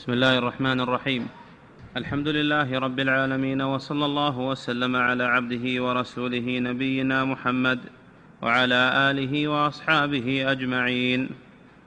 [0.00, 1.28] بسم الله الرحمن الرحيم.
[1.96, 7.78] الحمد لله رب العالمين وصلى الله وسلم على عبده ورسوله نبينا محمد
[8.42, 11.28] وعلى آله وأصحابه أجمعين.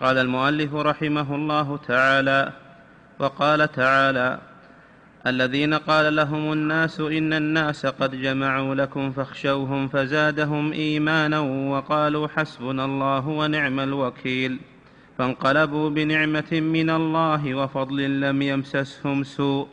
[0.01, 2.53] قال المؤلف رحمه الله تعالى
[3.19, 4.39] وقال تعالى
[5.27, 11.39] الذين قال لهم الناس إن الناس قد جمعوا لكم فاخشوهم فزادهم إيمانا
[11.73, 14.59] وقالوا حسبنا الله ونعم الوكيل.
[15.17, 19.67] فانقلبوا بنعمة من الله وفضل لم يمسسهم سوء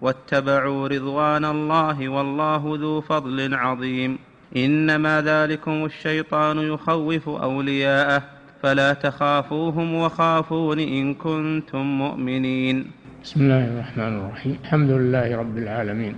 [0.00, 4.18] واتبعوا رضوان الله والله ذو فضل عظيم.
[4.56, 8.22] إنما ذلكم الشيطان يخوف أولياءه
[8.62, 12.90] فلا تخافوهم وخافون إن كنتم مؤمنين.
[13.24, 14.56] بسم الله الرحمن الرحيم.
[14.64, 16.14] الحمد لله رب العالمين.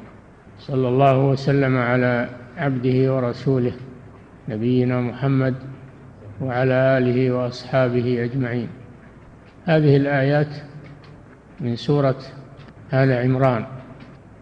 [0.58, 3.72] صلى الله وسلم على عبده ورسوله
[4.48, 5.54] نبينا محمد
[6.44, 8.68] وعلى آله وأصحابه أجمعين.
[9.64, 10.48] هذه الآيات
[11.60, 12.16] من سورة
[12.92, 13.64] آل عمران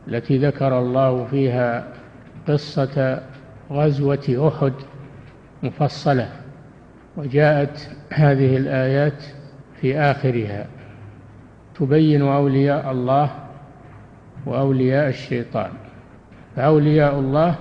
[0.09, 1.85] التي ذكر الله فيها
[2.49, 3.23] قصة
[3.71, 4.73] غزوة أحد
[5.62, 6.29] مفصلة
[7.16, 9.23] وجاءت هذه الآيات
[9.80, 10.66] في آخرها.
[11.74, 13.30] تبين أولياء الله
[14.46, 15.71] وأولياء الشيطان.
[16.57, 17.55] فأولياء الله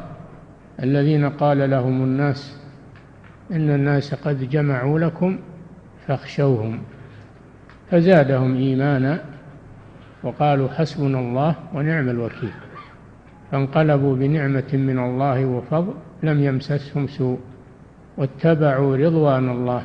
[0.83, 2.60] الذين قال لهم الناس
[3.51, 5.39] إن الناس قد جمعوا لكم
[6.07, 6.81] فاخشوهم
[7.91, 9.23] فزادهم إيمانا
[10.23, 12.51] وقالوا حسبنا الله ونعم الوكيل
[13.51, 17.39] فانقلبوا بنعمة من الله وفضل لم يمسسهم سوء
[18.17, 19.83] واتبعوا رضوان الله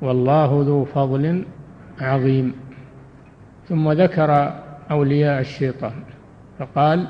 [0.00, 1.44] والله ذو فضل
[2.00, 2.52] عظيم.
[3.68, 4.52] ثم ذكر
[4.90, 5.92] أولياء الشيطان
[6.58, 7.06] فقال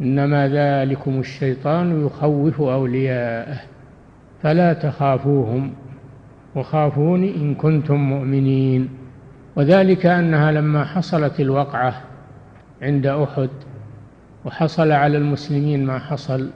[0.00, 3.69] إنما ذلكم الشيطان يخوف أولياءه.
[4.42, 5.72] فلا تخافوهم
[6.54, 8.88] وخافون إن كنتم مؤمنين.
[9.56, 12.02] وذلك أنها لما حصلت الوقعة
[12.82, 13.48] عند أحد
[14.44, 16.50] وحصل على المسلمين ما حصل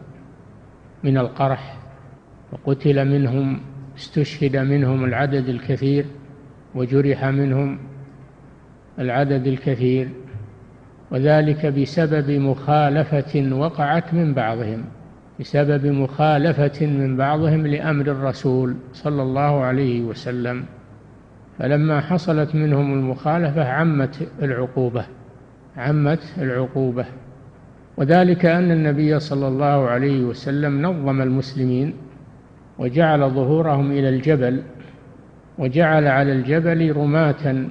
[1.04, 1.76] من القرح
[2.52, 3.60] وقتل منهم
[3.98, 6.04] استشهد منهم العدد الكثير
[6.74, 7.78] وجرح منهم
[8.98, 10.08] العدد الكثير
[11.10, 14.84] وذلك بسبب مخالفة وقعت من بعضهم.
[15.40, 20.64] بسبب مخالفة من بعضهم لأمر الرسول صلى الله عليه وسلم.
[21.58, 25.06] فلما حصلت منهم المخالفة عمت العقوبة
[25.76, 27.06] عمت العقوبة.
[27.96, 31.94] وذلك أن النبي صلى الله عليه وسلم نظم المسلمين
[32.78, 34.62] وجعل ظهورهم إلى الجبل
[35.58, 37.66] وجعل على الجبل رماة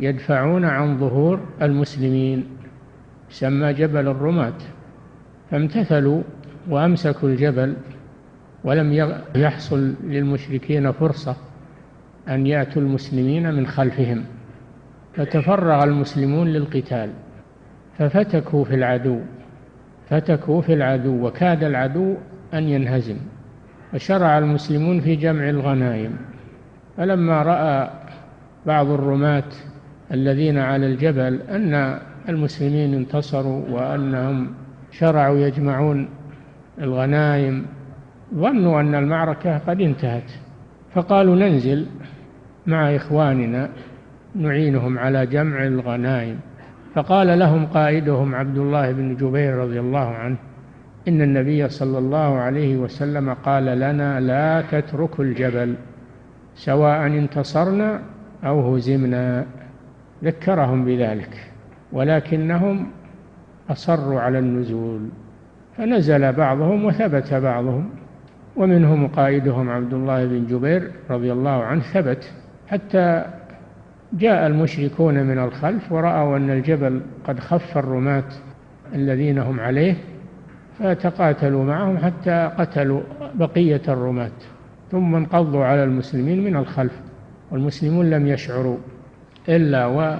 [0.00, 2.44] يدفعون عن ظهور المسلمين
[3.30, 4.58] يسمى جبل الرماة.
[5.50, 6.22] فامتثلوا
[6.68, 7.74] وأمسكوا الجبل
[8.64, 11.36] ولم يحصل للمشركين فرصة
[12.28, 14.24] أن يأتوا المسلمين من خلفهم
[15.14, 17.10] فتفرغ المسلمون للقتال
[17.98, 19.20] ففتكوا في العدو
[20.10, 22.14] فتكوا في العدو وكاد العدو
[22.54, 23.16] أن ينهزم
[23.92, 26.16] فشرع المسلمون في جمع الغنائم.
[26.96, 27.90] فلما رأى
[28.66, 29.44] بعض الرماة
[30.12, 34.54] الذين على الجبل أن المسلمين انتصروا وأنهم
[34.90, 36.08] شرعوا يجمعون
[36.80, 37.66] الغنائم
[38.34, 40.30] ظنوا أن المعركة قد انتهت
[40.94, 41.86] فقالوا ننزل
[42.66, 43.68] مع إخواننا
[44.34, 46.38] نعينهم على جمع الغنائم.
[46.94, 50.36] فقال لهم قائدهم عبد الله بن جبير رضي الله عنه
[51.08, 55.74] إن النبي صلى الله عليه وسلم قال لنا لا تتركوا الجبل
[56.54, 58.02] سواء انتصرنا
[58.44, 59.46] أو هزمنا.
[60.24, 61.50] ذكرهم بذلك
[61.92, 62.86] ولكنهم
[63.70, 65.08] أصروا على النزول.
[65.78, 67.90] فنزل بعضهم وثبت بعضهم
[68.56, 72.32] ومنهم قائدهم عبد الله بن جبير رضي الله عنه ثبت
[72.68, 73.24] حتى
[74.12, 78.24] جاء المشركون من الخلف ورأوا أن الجبل قد خف الرماة
[78.94, 79.94] الذين هم عليه
[80.78, 83.00] فتقاتلوا معهم حتى قتلوا
[83.34, 84.30] بقية الرماة
[84.90, 87.00] ثم انقضوا على المسلمين من الخلف
[87.50, 88.76] والمسلمون لم يشعروا
[89.48, 90.16] إلا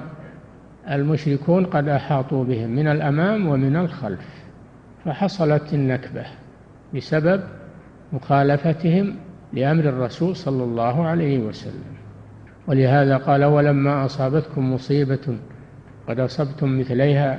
[0.86, 4.37] والمشركون قد أحاطوا بهم من الأمام ومن الخلف.
[5.08, 6.24] فحصلت النكبة
[6.94, 7.40] بسبب
[8.12, 9.14] مخالفتهم
[9.52, 11.94] لأمر الرسول صلى الله عليه وسلم.
[12.66, 15.36] ولهذا قال ولما أصابتكم مصيبة
[16.08, 17.38] قد أصبتم مثليها.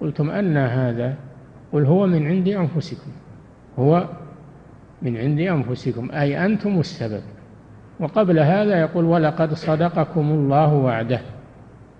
[0.00, 1.14] قلتم أن هذا
[1.72, 3.10] قل هو من عند أنفسكم
[3.78, 4.08] هو
[5.02, 7.22] من عند أنفسكم أي أنتم السبب.
[8.00, 11.20] وقبل هذا يقول ولقد صدقكم الله وعده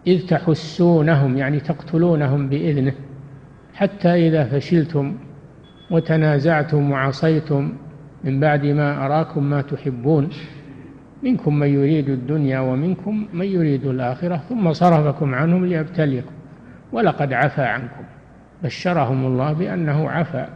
[0.07, 2.93] إذ تحسونهم يعني تقتلونهم بإذنه.
[3.77, 5.15] حتى إذا فشلتم
[5.91, 7.73] وتنازعتم وعصيتم
[8.25, 10.29] من بعد ما أراكم ما تحبون
[11.23, 16.31] منكم من يريد الدنيا ومنكم من يريد الآخرة ثم صرفكم عنهم ليبتليكم
[16.93, 18.05] ولقد عفى عنكم.
[18.63, 20.47] بشرهم الله بأنه عفى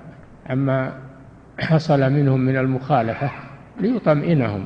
[0.46, 0.92] عما
[1.58, 3.30] حصل منهم من المخالفة
[3.80, 4.64] ليطمئنهم.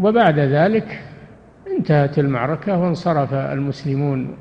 [0.00, 1.00] وبعد ذلك
[1.78, 4.36] انتهت المعركة وانصرف المسلمون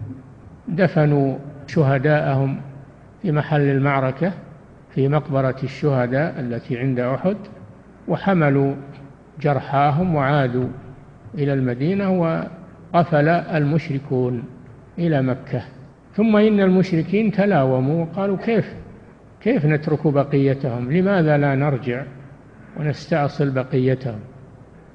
[0.67, 1.37] دفنوا
[1.67, 2.61] شهداءهم
[3.23, 4.33] في محل المعركة
[4.95, 7.37] في مقبرة الشهداء التي عند أحد
[8.07, 8.75] وحملوا
[9.41, 10.67] جرحاهم وعادوا
[11.35, 14.43] إلى المدينة وقفل المشركون
[14.99, 15.61] إلى مكة.
[16.15, 18.73] ثم إن المشركين تلاوموا وقالوا كيف
[19.41, 22.03] كيف نترك بقيتهم؟ لماذا لا نرجع
[22.79, 24.19] ونستأصل بقيتهم؟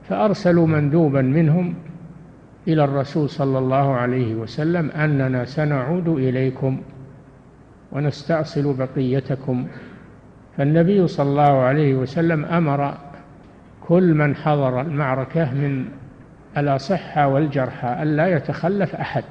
[0.08, 1.74] فأرسلوا مندوبا منهم
[2.68, 6.80] إلى الرسول صلى الله عليه وسلم أننا سنعود إليكم.
[7.92, 9.66] ونستأصل بقيتكم.
[10.56, 12.94] فالنبي صلى الله عليه وسلم أمر
[13.86, 15.84] كل من حضر المعركة من
[16.56, 19.24] الأصحة والجرحى ألا يتخلف أحد.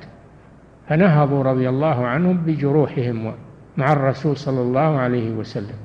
[0.87, 3.33] فنهضوا رضي الله عنهم بجروحهم
[3.77, 5.75] مع الرسول صلى الله عليه وسلم.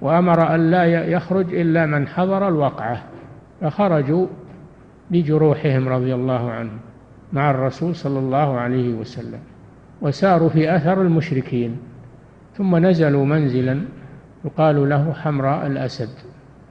[0.00, 3.02] وأمر أن لا يخرج إلا من حضر الوقعة.
[3.60, 4.26] فخرجوا
[5.10, 6.78] بجروحهم رضي الله عنهم
[7.32, 9.40] مع الرسول صلى الله عليه وسلم.
[10.04, 11.76] وساروا في أثر المشركين
[12.56, 13.80] ثم نزلوا منزلا
[14.44, 16.08] يقال له حمراء الأسد.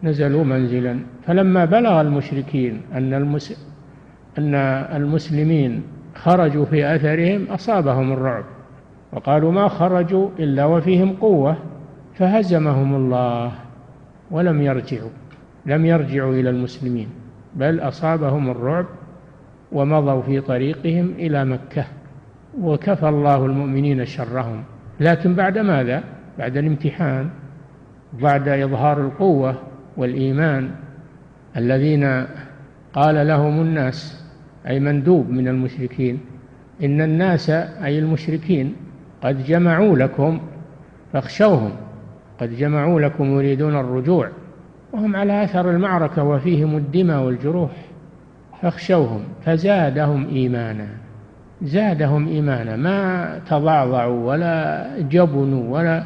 [0.03, 3.68] نزلوا منزلا فلما بلغ المشركين أن المس...
[4.38, 4.56] أن
[4.95, 5.83] المسلمين
[6.15, 8.44] خرجوا في أثرهم أصابهم الرعب
[9.13, 11.57] وقالوا ما خرجوا إلا وفيهم قوة
[12.13, 13.51] فهزمهم الله
[14.31, 15.09] ولم يرجعوا
[15.65, 17.07] لم يرجعوا إلى المسلمين
[17.56, 18.86] بل أصابهم الرعب
[19.71, 21.86] ومضوا في طريقهم إلى مكة.
[22.61, 24.63] وكفى الله المؤمنين شرهم
[25.00, 26.03] لكن بعد ماذا؟
[26.39, 27.29] بعد الامتحان
[28.21, 29.55] بعد إظهار القوة
[29.97, 30.69] والإيمان
[31.57, 32.25] الذين
[32.94, 34.23] قال لهم الناس
[34.67, 36.19] أي مندوب من المشركين
[36.83, 38.75] إن الناس أي المشركين
[39.23, 40.39] قد جمعوا لكم
[41.13, 41.71] فاخشوهم
[42.39, 44.29] قد جمعوا لكم يريدون الرجوع
[44.94, 47.71] وهم على أثر المعركة وفيهم الدماء والجروح
[48.61, 50.88] فاخشوهم فزادهم إيمانا
[51.63, 56.04] زادهم إيمانا ما تضعضعوا ولا جبنوا ولا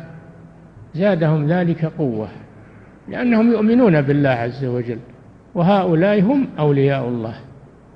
[0.95, 2.27] زادهم ذلك قوة
[3.07, 4.99] لأنهم يؤمنون بالله عز وجل
[5.55, 7.33] وهؤلاء هم أولياء الله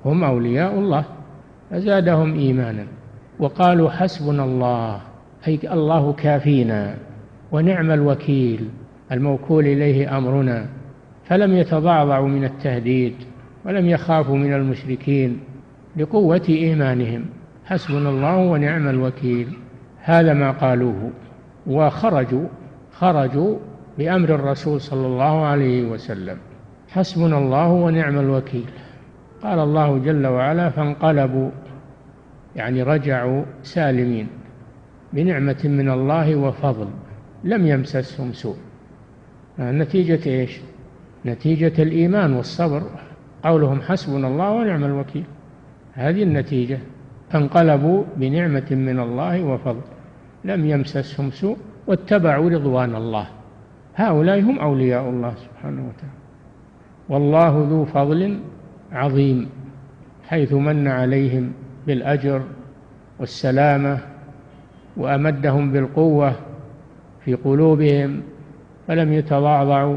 [0.04, 1.04] هم أولياء الله
[1.70, 2.86] فزادهم إيمانا
[3.38, 5.00] وقالوا حسبنا الله
[5.48, 6.94] أي الله كافينا
[7.52, 8.68] ونعم الوكيل
[9.12, 10.66] الموكول إليه أمرنا
[11.24, 13.14] فلم يتضعضعوا من التهديد
[13.64, 15.40] ولم يخافوا من المشركين
[15.96, 17.24] لقوة إيمانهم.
[17.64, 19.58] حسبنا الله ونعم الوكيل.
[19.98, 21.10] هذا ما قالوه.
[21.66, 22.46] وخرجوا
[22.92, 23.58] خرجوا
[23.98, 26.38] بأمر الرسول صلى الله عليه وسلم.
[26.88, 28.66] حسبنا الله ونعم الوكيل.
[29.42, 31.50] قال الله جل وعلا فانقلبوا.
[32.56, 34.26] يعني رجعوا سالمين.
[35.12, 36.88] بنعمة من الله وفضل.
[37.44, 38.56] لم يمسسهم سوء.
[39.60, 40.60] نتيجة إيش؟
[41.26, 42.82] نتيجة الإيمان والصبر.
[43.44, 45.24] قولهم حسبنا الله ونعم الوكيل.
[45.92, 46.78] هذه النتيجة.
[47.32, 49.80] فانقلبوا بنعمة من الله وفضل.
[50.44, 51.56] لم يمسسهم سوء
[51.86, 53.26] واتبعوا رضوان الله.
[53.94, 56.22] هؤلاء هم أولياء الله سبحانه وتعالى.
[57.08, 58.38] والله ذو فضل
[58.92, 59.48] عظيم
[60.28, 61.52] حيث من عليهم
[61.86, 62.42] بالأجر
[63.18, 63.98] والسلامة
[64.96, 66.32] وأمدهم بالقوة
[67.24, 68.22] في قلوبهم
[68.88, 69.96] فلم يتضعضعوا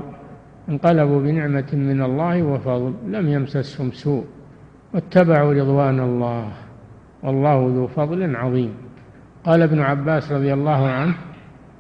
[0.70, 4.24] انقلبوا بنعمة من الله وفضل لم يمسسهم سوء
[4.94, 6.52] واتبعوا رضوان الله.
[7.26, 8.74] والله ذو فضل عظيم.
[9.46, 11.14] قال ابن عباس رضي الله عنه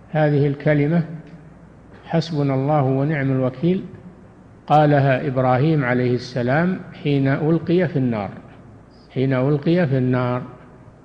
[0.09, 1.03] هذه الكلمة
[2.05, 3.83] حسبنا الله ونعم الوكيل
[4.67, 8.29] قالها إبراهيم عليه السلام حين ألقي في النار.
[9.13, 10.41] حين ألقي في النار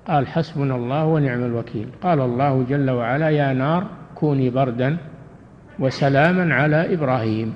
[0.07, 1.87] قال حسبنا الله ونعم الوكيل.
[2.01, 4.97] قال الله جل وعلا يا نار كوني بردا
[5.79, 7.53] وسلاما على إبراهيم.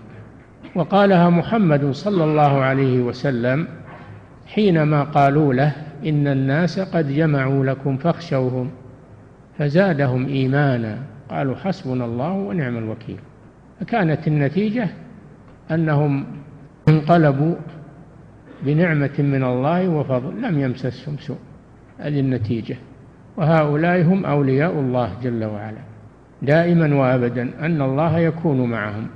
[0.76, 3.68] وقالها محمد صلى الله عليه وسلم
[4.48, 8.72] حينما قالوا له إن الناس قد جمعوا لكم فاخشوهم
[9.58, 10.98] فزادهم إيمانا.
[11.30, 13.18] قالوا حسبنا الله ونعم الوكيل.
[13.80, 14.88] فكانت النتيجة
[15.72, 16.26] أنهم
[16.88, 17.56] انقلبوا
[18.64, 21.38] بنعمة من الله وفضل لم يمسسهم سوء.
[22.00, 22.76] هذه النتيجة.
[23.38, 25.82] وهؤلاء هم أولياء الله جل وعلا.
[26.42, 29.08] دائما وأبدا أن الله يكون معهم.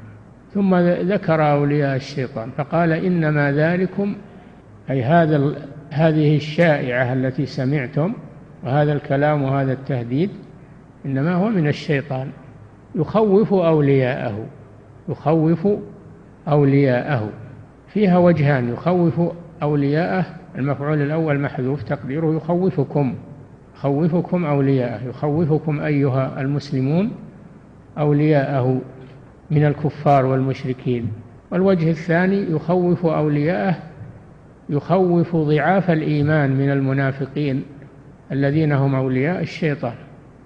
[0.53, 0.75] ثم
[1.13, 4.15] ذكر أولياء الشيطان فقال إنما ذلكم
[4.89, 5.55] أي هذا
[5.89, 8.13] هذه الشائعة التي سمعتم
[8.63, 10.29] وهذا الكلام وهذا التهديد
[11.05, 12.29] إنما هو من الشيطان.
[12.95, 14.45] يخوف أولياءه
[15.09, 15.67] يخوف
[16.47, 17.29] أولياءه.
[17.87, 19.21] فيها وجهان يخوف
[19.63, 20.25] أولياءه
[20.57, 23.15] المفعول الأول محذوف تقديره يخوفكم
[23.75, 27.11] يخوفكم أولياءه يخوفكم أيها المسلمون
[27.97, 28.81] أولياءه
[29.51, 31.11] من الكفار والمشركين.
[31.51, 33.88] والوجه الثاني يخوف أولياءه
[34.69, 37.63] يخوف ضعاف الإيمان من المنافقين
[38.31, 39.95] الذين هم أولياء الشيطان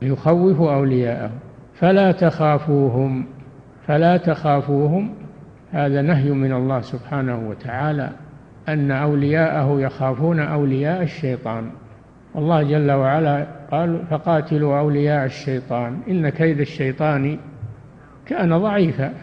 [0.02, 1.32] يخوف أولياءه
[1.74, 3.26] فلا تخافوهم
[3.88, 5.14] فلا تخافوهم.
[5.72, 8.10] هذا نهي من الله سبحانه وتعالى
[8.70, 11.70] أن أولياءه يخافون أولياء الشيطان.
[12.36, 17.38] الله جل وعلا قال فقاتلوا أولياء الشيطان إن كيد الشيطان
[18.26, 19.14] كان ضعيفا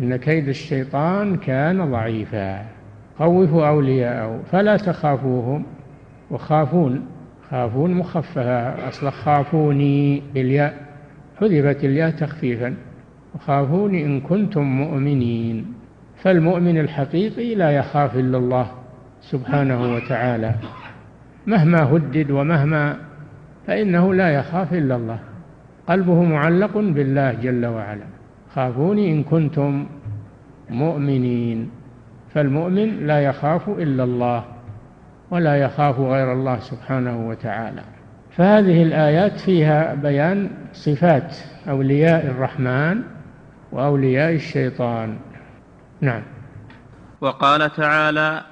[0.00, 2.79] إن كيد الشيطان كان ضعيفا.
[3.20, 5.64] خوفوا أولياءه فلا تخافوهم.
[6.30, 7.06] وخافون
[7.50, 10.74] خافون مخففة أصل خافوني بالياء
[11.40, 12.74] حذفت الياء تخفيفا.
[13.34, 15.74] وخافوني إن كنتم مؤمنين.
[16.22, 18.66] فالمؤمن الحقيقي لا يخاف إلا الله
[19.20, 20.54] سبحانه وتعالى.
[21.46, 22.96] مهما هدد ومهما
[23.66, 25.18] فإنه لا يخاف إلا الله.
[25.88, 28.06] قلبه معلق بالله جل وعلا.
[28.54, 29.86] خافوني إن كنتم
[30.70, 31.70] مؤمنين.
[32.34, 34.44] فالمؤمن لا يخاف إلا الله
[35.30, 37.82] ولا يخاف غير الله سبحانه وتعالى.
[38.36, 41.36] فهذه الآيات فيها بيان صفات
[41.68, 43.02] أولياء الرحمن
[43.72, 45.16] وأولياء الشيطان.
[46.00, 46.22] نعم.
[47.20, 48.42] وقال تعالى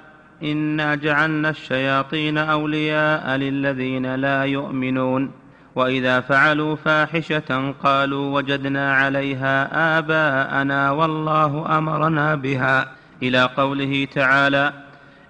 [0.43, 5.31] إنا جعلنا الشياطين أولياء للذين لا يؤمنون
[5.75, 9.69] وإذا فعلوا فاحشة قالوا وجدنا عليها
[9.99, 12.98] آباءنا والله أمرنا بها.
[13.23, 14.73] إلى قوله تعالى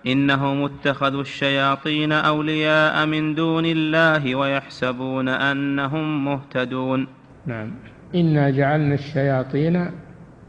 [0.06, 7.06] إنهم اتخذوا الشياطين أولياء من دون الله ويحسبون أنهم مهتدون.
[7.46, 7.70] نعم.
[8.14, 9.90] إنا جعلنا الشياطين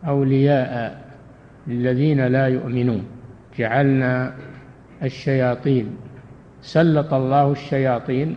[0.08, 1.02] أولياء
[1.68, 3.06] للذين لا يؤمنون.
[3.58, 4.34] جعلنا
[5.04, 5.96] الشياطين
[6.62, 8.36] سلط الله الشياطين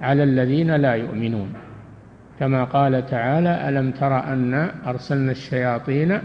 [0.00, 1.52] على الذين لا يؤمنون.
[2.40, 6.20] كما قال تعالى ألم تر أن أرسلنا الشياطين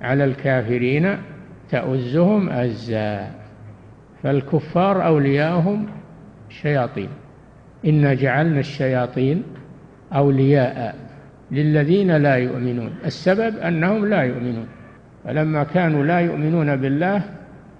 [0.00, 1.18] على الكافرين
[1.70, 3.30] تؤزهم أزا
[4.22, 5.86] فالكفار أولياءهم
[6.48, 7.08] شياطين.
[7.86, 9.42] إنا جعلنا الشياطين
[10.12, 10.96] أولياء
[11.50, 12.90] للذين لا يؤمنون.
[13.04, 14.66] السبب أنهم لا يؤمنون.
[15.24, 17.22] فلما كانوا لا يؤمنون بالله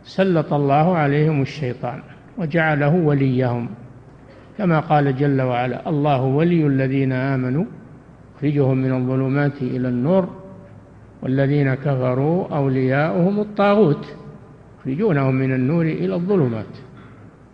[0.02, 2.02] سلط الله عليهم الشيطان
[2.38, 3.68] وجعله وليهم.
[4.58, 7.64] كما قال جل وعلا الله ولي الذين آمنوا.
[8.36, 10.47] يخرجهم من الظلمات إلى النور.
[11.22, 14.16] والذين كفروا أولياؤهم الطاغوت
[14.80, 16.78] يخرجونهم من النور إلى الظلمات.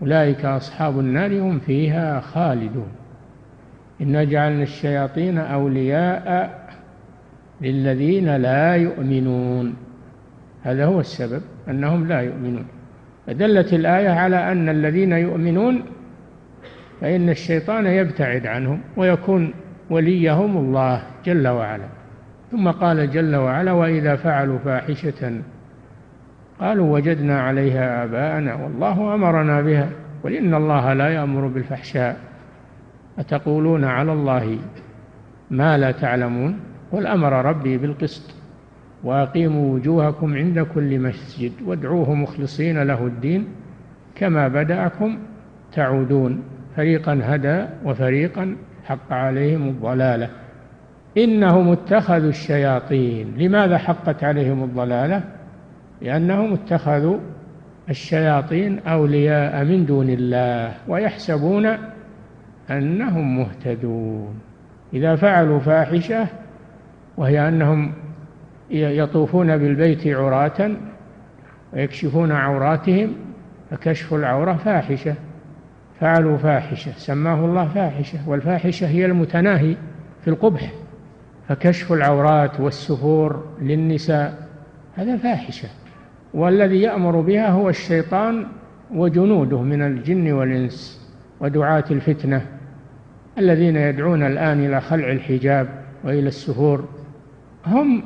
[0.02, 2.88] أولئك أصحاب النار هم فيها خالدون.
[4.00, 6.54] إنا جعلنا الشياطين أولياء
[7.60, 9.74] للذين لا يؤمنون.
[10.62, 12.66] هذا هو السبب أنهم لا يؤمنون.
[13.26, 15.82] فدلت الآية على أن الذين يؤمنون
[17.00, 19.52] فإن الشيطان يبتعد عنهم ويكون
[19.90, 22.03] وليهم الله جل وعلا.
[22.54, 25.42] ثم قال جل وعلا وإذا فعلوا فاحشة
[26.60, 29.88] قالوا وجدنا عليها آباءنا والله أمرنا بها
[30.24, 32.16] قل إن الله لا يأمر بالفحشاء.
[33.18, 34.58] أتقولون على الله
[35.50, 36.60] ما لا تعلمون؟
[36.92, 38.34] قل أمر ربي بالقسط
[39.04, 43.46] وأقيموا وجوهكم عند كل مسجد وادعوه مخلصين له الدين
[44.14, 45.18] كما بدأكم
[45.72, 46.42] تعودون.
[46.76, 50.43] فريقا هدى وفريقا حق عليهم الضلالة.
[51.18, 53.34] إنهم اتخذوا الشياطين.
[53.36, 55.22] لماذا حقت عليهم الضلالة؟
[56.02, 57.18] لأنهم اتخذوا
[57.90, 61.76] الشياطين أولياء من دون الله ويحسبون
[62.70, 64.40] أنهم مهتدون.
[64.94, 66.26] إذا فعلوا فاحشة
[67.16, 67.92] وهي أنهم
[68.70, 70.70] يطوفون بالبيت عراة
[71.72, 73.14] ويكشفون عوراتهم
[73.70, 75.14] فكشف العورة فاحشة.
[76.00, 79.76] فعلوا فاحشة سماه الله فاحشة والفاحشة هي المتناهي
[80.24, 80.72] في القبح.
[81.48, 84.48] فكشف العورات والسفور للنساء
[84.94, 85.68] هذا فاحشة.
[86.34, 88.46] والذي يأمر بها هو الشيطان
[88.94, 91.08] وجنوده من الجن والإنس
[91.40, 92.46] ودعاة الفتنة
[93.38, 95.68] الذين يدعون الآن إلى خلع الحجاب
[96.04, 96.84] وإلى السفور.
[97.66, 98.02] هم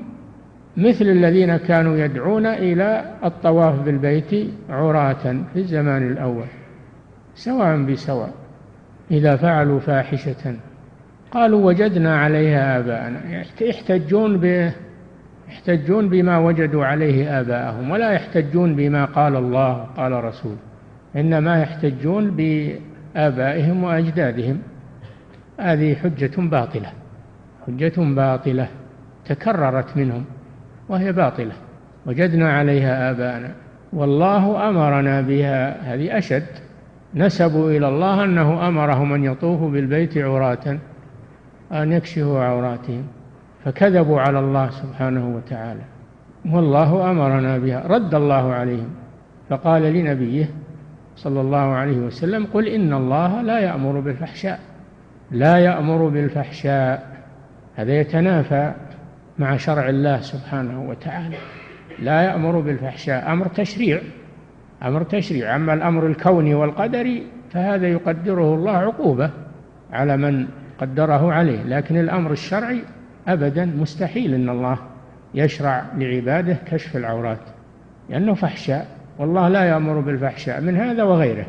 [0.77, 6.47] مثل الذين كانوا يدعون إلى الطواف بالبيت عراة في الزمان الأول
[7.35, 8.33] سواء بسواء
[9.11, 10.57] إذا فعلوا فاحشة.
[11.33, 13.45] قالوا وجدنا عليها آباءنا.
[13.61, 14.71] يحتجون ب
[15.49, 20.57] يحتجون بما وجدوا عليه آباءهم ولا يحتجون بما قال الله قال رسول.
[21.17, 24.59] إنما يحتجون بآبائهم وأجدادهم.
[25.61, 26.93] هذه حجة باطلة.
[27.67, 28.69] حجة باطلة.
[29.27, 30.25] تكررت منهم
[30.89, 31.53] وهي باطلة.
[32.07, 33.51] وجدنا عليها آباءنا.
[33.93, 35.95] والله أمرنا بها.
[35.95, 36.47] هذه أشد.
[37.15, 40.79] نسبوا إلى الله أنه أمرهم أن يطوفوا بالبيت عراة.
[41.73, 43.05] أن يكشفوا عوراتهم
[43.65, 45.81] فكذبوا على الله سبحانه وتعالى.
[46.47, 48.91] والله أمرنا بها رد الله عليهم.
[49.51, 50.51] فقال لنبيه
[51.17, 54.61] صلى الله عليه وسلم قل إن الله لا يأمر بالفحشاء.
[55.31, 57.17] لا يأمر بالفحشاء.
[57.77, 58.73] هذا يتنافى
[59.39, 61.37] مع شرع الله سبحانه وتعالى.
[61.99, 63.33] لا يأمر بالفحشاء.
[63.33, 64.01] أمر تشريع.
[64.83, 65.57] أمر تشريع.
[65.57, 69.31] أما الأمر الكوني والقدري فهذا يقدره الله عقوبة
[69.93, 70.47] على من
[70.81, 72.83] قدره عليه لكن الأمر الشرعي
[73.29, 74.79] أبدا مستحيل أن الله
[75.35, 77.41] يشرع لعباده كشف العورات
[78.11, 78.87] لأنه فحشاء
[79.19, 81.47] والله لا يأمر بالفحشاء من هذا وغيره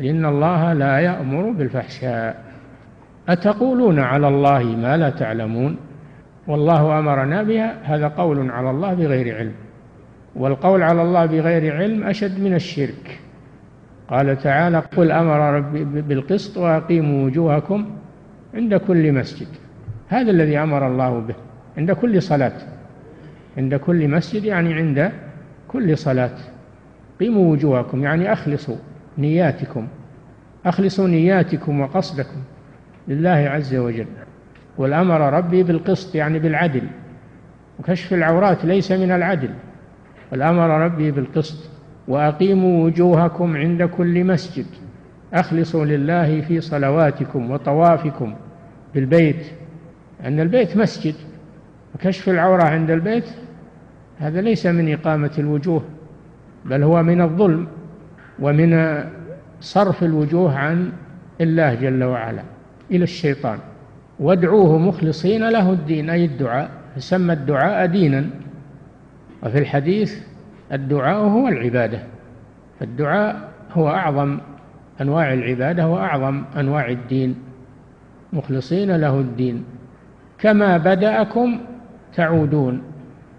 [0.00, 2.42] إن الله لا يأمر بالفحشاء.
[3.28, 5.76] أتقولون على الله ما لا تعلمون؟
[6.48, 9.52] والله أمرنا بها هذا قول على الله بغير علم
[10.36, 13.20] والقول على الله بغير علم أشد من الشرك.
[14.08, 17.86] قال تعالى قل أمر ربي بالقسط وأقيموا وجوهكم
[18.54, 19.46] عند كل مسجد.
[20.08, 21.34] هذا الذي أمر الله به.
[21.78, 22.52] عند كل صلاة.
[23.56, 25.12] عند كل مسجد يعني عند
[25.68, 26.36] كل صلاة.
[27.20, 28.02] قيموا وجوهكم.
[28.02, 28.76] يعني أخلصوا
[29.18, 29.88] نياتكم.
[30.66, 32.40] أخلصوا نياتكم وقصدكم
[33.08, 34.06] لله عز وجل.
[34.78, 36.82] والأمر ربي بالقسط يعني بالعدل.
[37.80, 39.50] وكشف العورات ليس من العدل.
[40.32, 41.70] والأمر ربي بالقسط.
[42.08, 44.66] وأقيموا وجوهكم عند كل مسجد.
[45.34, 48.34] أخلصوا لله في صلواتكم وطوافكم
[48.94, 49.46] بالبيت
[50.24, 51.14] أن البيت مسجد
[51.94, 53.24] وكشف العورة عند البيت
[54.18, 55.82] هذا ليس من إقامة الوجوه
[56.64, 57.68] بل هو من الظلم
[58.40, 59.04] ومن
[59.60, 60.92] صرف الوجوه عن
[61.40, 62.42] الله جل وعلا
[62.90, 63.58] إلى الشيطان.
[64.20, 68.24] وادعوه مخلصين له الدين أي الدعاء سمى الدعاء دينا.
[69.42, 70.20] وفي الحديث
[70.72, 71.98] الدعاء هو العبادة
[72.80, 74.38] فالدعاء هو أعظم
[75.02, 77.36] أنواع العبادة وأعظم أنواع الدين
[78.32, 79.64] مخلصين له الدين.
[80.38, 81.60] كما بدأكم
[82.16, 82.82] تعودون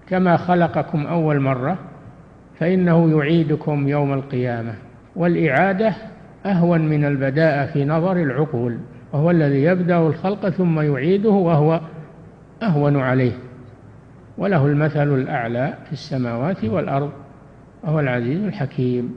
[0.08, 1.78] كما خلقكم أول مرة
[2.60, 4.74] فإنه يعيدكم يوم القيامة.
[5.16, 5.94] والإعادة
[6.46, 8.78] أهون من البداء في نظر العقول
[9.14, 11.82] وهو الذي يبدأ الخلق ثم يعيده وهو
[12.64, 13.34] أهون عليه.
[14.38, 17.12] وله المثل الأعلى في السماوات والأرض
[17.84, 19.14] وهو العزيز الحكيم.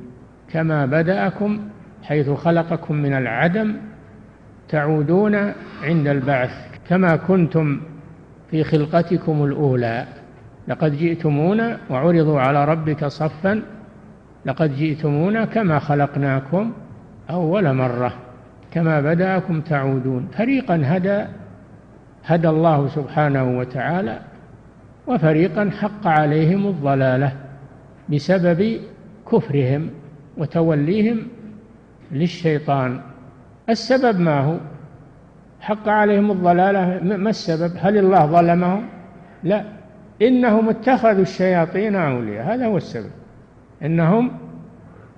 [0.52, 1.60] كما بدأكم
[2.06, 3.76] حيث خلقكم من العدم
[4.68, 5.34] تعودون
[5.82, 6.50] عند البعث
[6.88, 7.80] كما كنتم
[8.50, 10.06] في خلقتكم الأولى.
[10.68, 13.62] لقد جئتمونا وعرضوا على ربك صفا
[14.46, 16.72] لقد جئتمونا كما خلقناكم
[17.30, 18.12] أول مرة
[18.70, 20.28] كما بدأكم تعودون.
[20.32, 21.24] فريقا هدى
[22.24, 24.18] هدى الله سبحانه وتعالى
[25.06, 27.32] وفريقا حق عليهم الضلالة
[28.12, 28.80] بسبب
[29.32, 29.90] كفرهم
[30.36, 31.22] وتوليهم
[32.12, 33.00] للشيطان.
[33.68, 34.56] السبب ما هو؟
[35.60, 37.00] حق عليهم الضلالة.
[37.16, 38.86] ما السبب؟ هل الله ظلمهم؟
[39.42, 39.64] لا.
[40.22, 42.54] إنهم اتخذوا الشياطين أولياء.
[42.54, 43.10] هذا هو السبب.
[43.82, 44.30] إنهم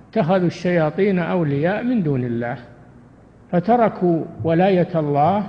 [0.09, 2.57] اتخذوا الشياطين أولياء من دون الله.
[3.51, 5.43] فتركوا ولاية الله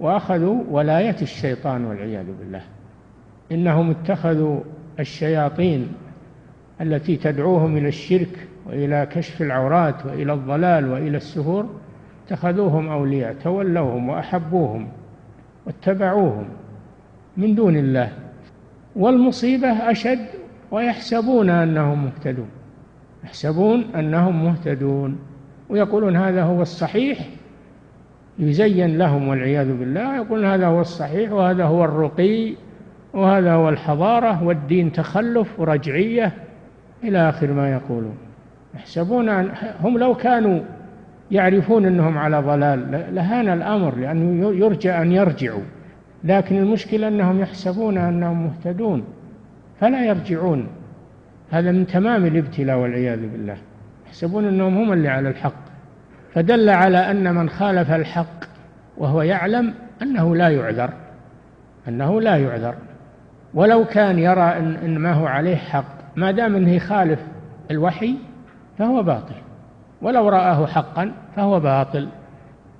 [0.00, 2.62] وأخذوا ولاية الشيطان والعياذ بالله.
[3.52, 4.60] إنهم اتخذوا
[5.00, 5.88] الشياطين
[6.80, 11.66] التي تدعوهم إلى الشرك وإلى كشف العورات وإلى الضلال وإلى السهور
[12.26, 14.88] اتخذوهم أولياء تولوهم وأحبوهم
[15.66, 16.44] واتبعوهم
[17.36, 18.12] من دون الله.
[18.96, 20.26] والمصيبة أشد
[20.70, 22.48] ويحسبون أنهم مهتدون.
[23.24, 25.18] يحسبون أنهم مهتدون.
[25.68, 27.18] ويقولون هذا هو الصحيح
[28.38, 30.16] يزين لهم والعياذ بالله.
[30.16, 32.54] يقولون هذا هو الصحيح وهذا هو الرقي
[33.14, 36.32] وهذا هو الحضارة والدين تخلف ورجعية
[37.04, 38.27] إلى آخر ما يقولون.
[38.78, 40.60] يحسبون أن هم لو كانوا
[41.30, 45.62] يعرفون أنهم على ضلال لهان الأمر لأنه يرجى أن يرجعوا.
[46.24, 49.04] لكن المشكلة أنهم يحسبون أنهم مهتدون
[49.80, 50.66] فلا يرجعون.
[51.50, 53.56] هذا من تمام الابتلاء والعياذ بالله.
[54.06, 55.68] يحسبون أنهم هم اللي على الحق.
[56.34, 58.44] فدل على أن من خالف الحق
[58.98, 60.90] وهو يعلم أنه لا يعذر
[61.88, 62.74] أنه لا يعذر.
[63.54, 67.20] ولو كان يرى إن ما هو عليه حق ما دام أنه يخالف
[67.70, 68.14] الوحي
[68.78, 69.34] فهو باطل.
[70.02, 72.08] ولو رآه حقا فهو باطل.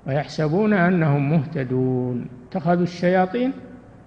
[0.07, 2.25] ويحسبون أنهم مهتدون.
[2.49, 3.51] اتخذوا الشياطين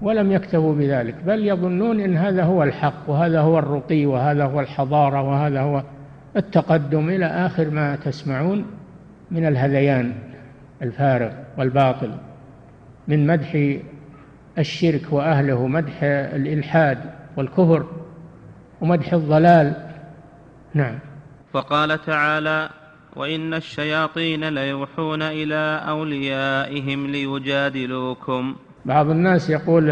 [0.03, 1.15] ولم يكتفوا بذلك.
[1.27, 5.83] بل يظنون إن هذا هو الحق وهذا هو الرقي وهذا هو الحضارة وهذا هو
[6.37, 8.65] التقدم إلى آخر ما تسمعون
[9.31, 10.13] من الهذيان
[10.83, 12.11] الفارغ والباطل.
[13.09, 13.77] من مدح
[14.59, 16.99] الشرك وأهله مدح الإلحاد
[17.37, 17.87] والكفر
[18.81, 19.75] ومدح الضلال.
[20.75, 20.99] نعم.
[21.53, 22.71] فقال تعالى
[23.17, 28.57] وإن الشياطين ليوحون إلى أوليائهم ليجادلوكم.
[28.85, 29.89] بعض الناس يقول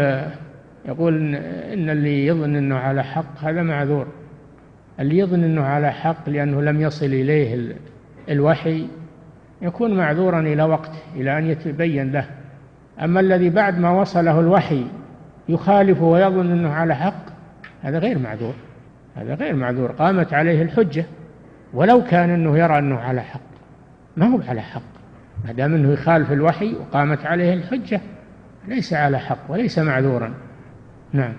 [0.85, 1.35] يقول
[1.73, 4.07] إن اللي يظن أنه على حق هذا معذور.
[4.99, 7.75] اللي يظن أنه على حق لأنه لم يصل إليه
[8.29, 8.87] الوحي
[9.61, 12.25] يكون معذورا إلى وقت إلى أن يتبين له.
[13.01, 14.85] أما الذي بعد ما وصله الوحي
[15.49, 17.25] يخالف ويظن أنه على حق
[17.81, 18.53] هذا غير معذور
[19.15, 19.91] هذا غير معذور.
[19.91, 21.05] قامت عليه الحجة.
[21.73, 23.41] ولو كان أنه يرى أنه على حق.
[24.17, 24.81] ما هو على حق.
[25.45, 28.01] ما دام أنه يخالف الوحي وقامت عليه الحجة
[28.67, 30.33] ليس على حق وليس معذورا.
[31.13, 31.33] نعم.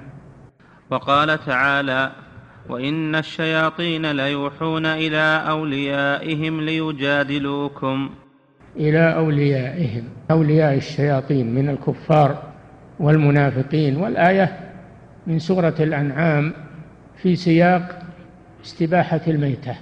[0.90, 2.12] وقال تعالى
[2.68, 8.10] وإن الشياطين ليوحون إلى أوليائهم ليجادلوكم.
[8.76, 12.42] إلى أوليائهم أولياء الشياطين من الكفار
[12.98, 13.96] والمنافقين.
[13.96, 14.58] والآية
[15.26, 16.52] من سورة الأنعام
[17.16, 17.98] في سياق
[18.64, 19.76] استباحة الميتة.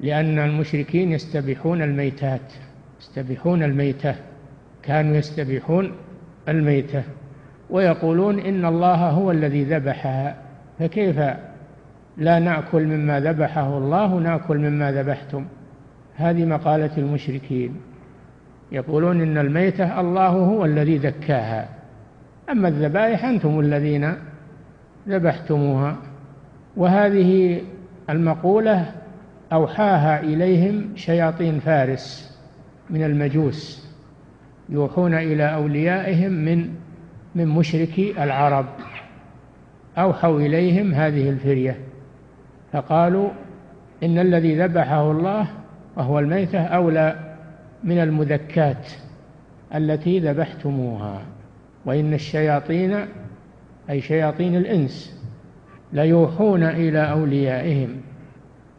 [0.00, 2.52] لأن المشركين يستبيحون الميتات
[3.00, 4.14] يستبيحون الميتة
[4.82, 5.92] كانوا يستبيحون
[6.48, 7.02] الميتة
[7.70, 10.36] ويقولون إن الله هو الذي ذبحها
[10.78, 11.20] فكيف
[12.16, 15.44] لا نأكل مما ذبحه الله نأكل مما ذبحتم؟
[16.16, 17.76] هذه مقالة المشركين.
[18.72, 21.68] يقولون إن الميتة الله هو الذي ذكاها.
[22.50, 24.14] أما الذبائح أنتم الذين
[25.08, 25.96] ذبحتموها.
[26.76, 27.60] وهذه
[28.10, 28.92] المقولة
[29.52, 32.38] أوحاها إليهم شياطين فارس
[32.90, 33.88] من المجوس
[34.68, 36.74] يوحون إلى أوليائهم من
[37.34, 38.66] من مشركي العرب.
[39.98, 41.78] أوحوا إليهم هذه الفرية
[42.72, 43.30] فقالوا
[44.02, 45.46] إن الذي ذبحه الله
[45.96, 47.36] وهو الميتة أولى
[47.84, 48.88] من المذكات
[49.74, 51.22] التي ذبحتموها
[51.84, 53.06] وإن الشياطين
[53.90, 55.22] أي شياطين الإنس
[55.92, 58.00] ليوحون إلى أوليائهم.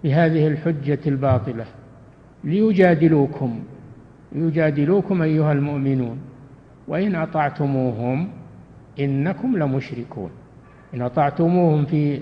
[0.03, 1.65] بهذه الحجة الباطلة.
[2.43, 3.59] ليجادلوكم
[4.35, 6.19] يجادلوكم أيها المؤمنون.
[6.87, 8.29] وإن أطعتموهم
[8.99, 10.31] إنكم لمشركون.
[10.93, 12.19] إن أطعتموهم في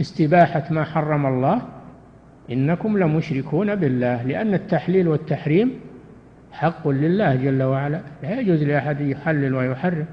[0.00, 1.62] استباحة ما حرم الله
[2.52, 4.22] إنكم لمشركون بالله.
[4.22, 5.70] لأن التحليل والتحريم
[6.52, 8.00] حق لله جل وعلا.
[8.22, 10.06] لا يجوز لأحد يحلل ويحرم.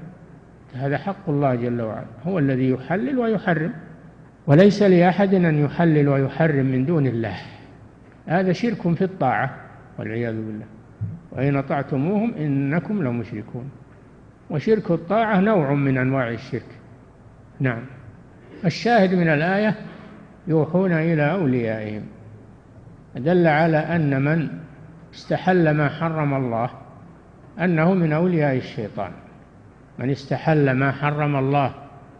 [0.74, 2.06] هذا حق الله جل وعلا.
[2.26, 3.72] هو الذي يحلل ويحرم.
[4.46, 7.36] وليس لأحد أن يحلل ويحرم من دون الله.
[8.26, 9.56] هذا شرك في الطاعة
[9.98, 10.64] والعياذ بالله.
[11.32, 13.70] وإن أطعتموهم إنكم لمشركون.
[14.50, 16.78] وشرك الطاعة نوع من أنواع الشرك.
[17.60, 17.82] نعم.
[18.64, 19.74] الشاهد من الآية
[20.46, 22.02] يوحون إلى أوليائهم.
[23.16, 24.48] دل على أن من
[25.14, 26.70] استحل ما حرم الله
[27.60, 29.10] أنه من أولياء الشيطان.
[29.98, 31.74] من استحل ما حرم الله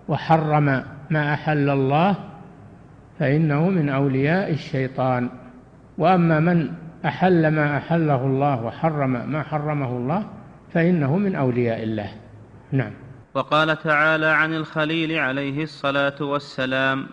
[0.08, 2.16] وحرم ما أحل الله
[3.18, 5.30] فإنه من أولياء الشيطان.
[5.98, 6.72] وأما من
[7.04, 10.26] أحل ما أحله الله وحرم ما حرمه الله
[10.74, 12.10] فإنه من أولياء الله.
[12.72, 12.92] نعم.
[13.34, 17.06] وقال تعالى عن الخليل عليه الصلاة والسلام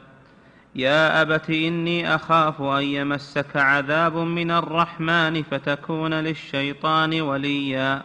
[0.76, 8.02] يا أبت إني أخاف أن يمسك عذاب من الرحمن فتكون للشيطان وليا.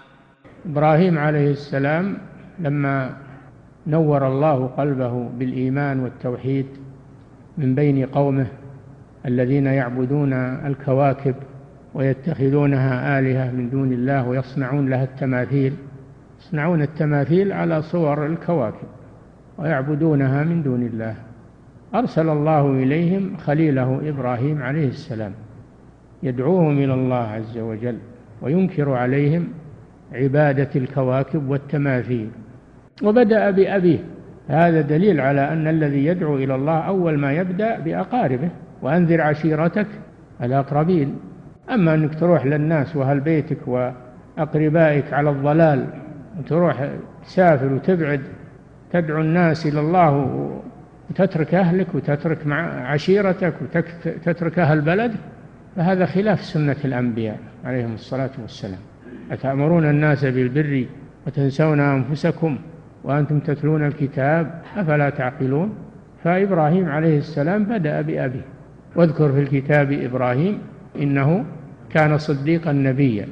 [0.66, 2.18] إبراهيم عليه السلام
[2.58, 3.16] لما
[3.88, 6.66] نور الله قلبه بالإيمان والتوحيد
[7.58, 8.46] من بين قومه
[9.26, 11.34] الذين يعبدون الكواكب
[11.94, 15.72] ويتخذونها آلهة من دون الله ويصنعون لها التماثيل
[16.40, 18.88] يصنعون التماثيل على صور الكواكب
[19.58, 21.14] ويعبدونها من دون الله.
[21.94, 25.32] أرسل الله إليهم خليله إبراهيم عليه السلام
[26.22, 27.98] يدعوهم إلى الله عز وجل
[28.42, 29.48] وينكر عليهم
[30.12, 32.30] عبادة الكواكب والتماثيل.
[33.02, 33.98] وبدأ بأبيه.
[34.48, 38.48] هذا دليل على أن الذي يدعو إلى الله أول ما يبدأ بأقاربه
[38.82, 39.86] وأنذر عشيرتك
[40.42, 41.16] الأقربين.
[41.70, 45.86] أما أنك تروح للناس وأهل بيتك وأقربائك على الضلال
[46.38, 46.88] وتروح
[47.24, 48.20] تسافر وتبعد
[48.92, 50.50] تدعو الناس إلى الله
[51.10, 55.12] وتترك أهلك وتترك مع عشيرتك وتترك أهل بلد
[55.76, 58.80] فهذا خلاف سنة الأنبياء عليهم الصلاة والسلام.
[59.30, 60.86] أتأمرون الناس بالبر
[61.26, 62.58] وتنسون أنفسكم؟
[63.08, 65.74] وأنتم تتلون الكتاب أفلا تعقلون؟
[66.24, 68.44] فإبراهيم عليه السلام بدأ بأبيه.
[68.96, 70.58] واذكر في الكتاب إبراهيم
[70.96, 71.44] إنه
[71.90, 73.28] كان صديقا نبيا.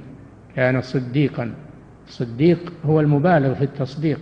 [0.57, 1.51] كان صديقا.
[2.07, 4.21] صديق هو المبالغ في التصديق.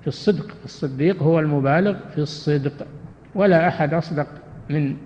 [0.00, 0.46] في الصدق.
[0.64, 2.86] الصديق هو المبالغ في الصدق.
[3.34, 4.26] ولا أحد أصدق
[4.70, 4.96] من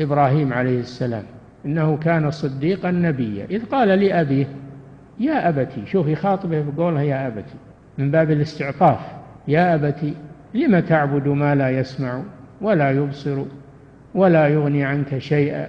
[0.00, 1.24] إبراهيم عليه السلام.
[1.66, 3.44] إنه كان صديقا نبيا.
[3.50, 4.46] إذ قال لأبيه
[5.20, 5.86] يا أبتي.
[5.86, 7.54] شوف يخاطبه بقولها يا أبتي.
[7.98, 9.21] من باب الاستعطاف.
[9.48, 10.14] يا أبتي
[10.54, 12.22] لم تعبد ما لا يسمع
[12.60, 13.42] ولا يبصر
[14.14, 15.68] ولا يغني عنك شيئا؟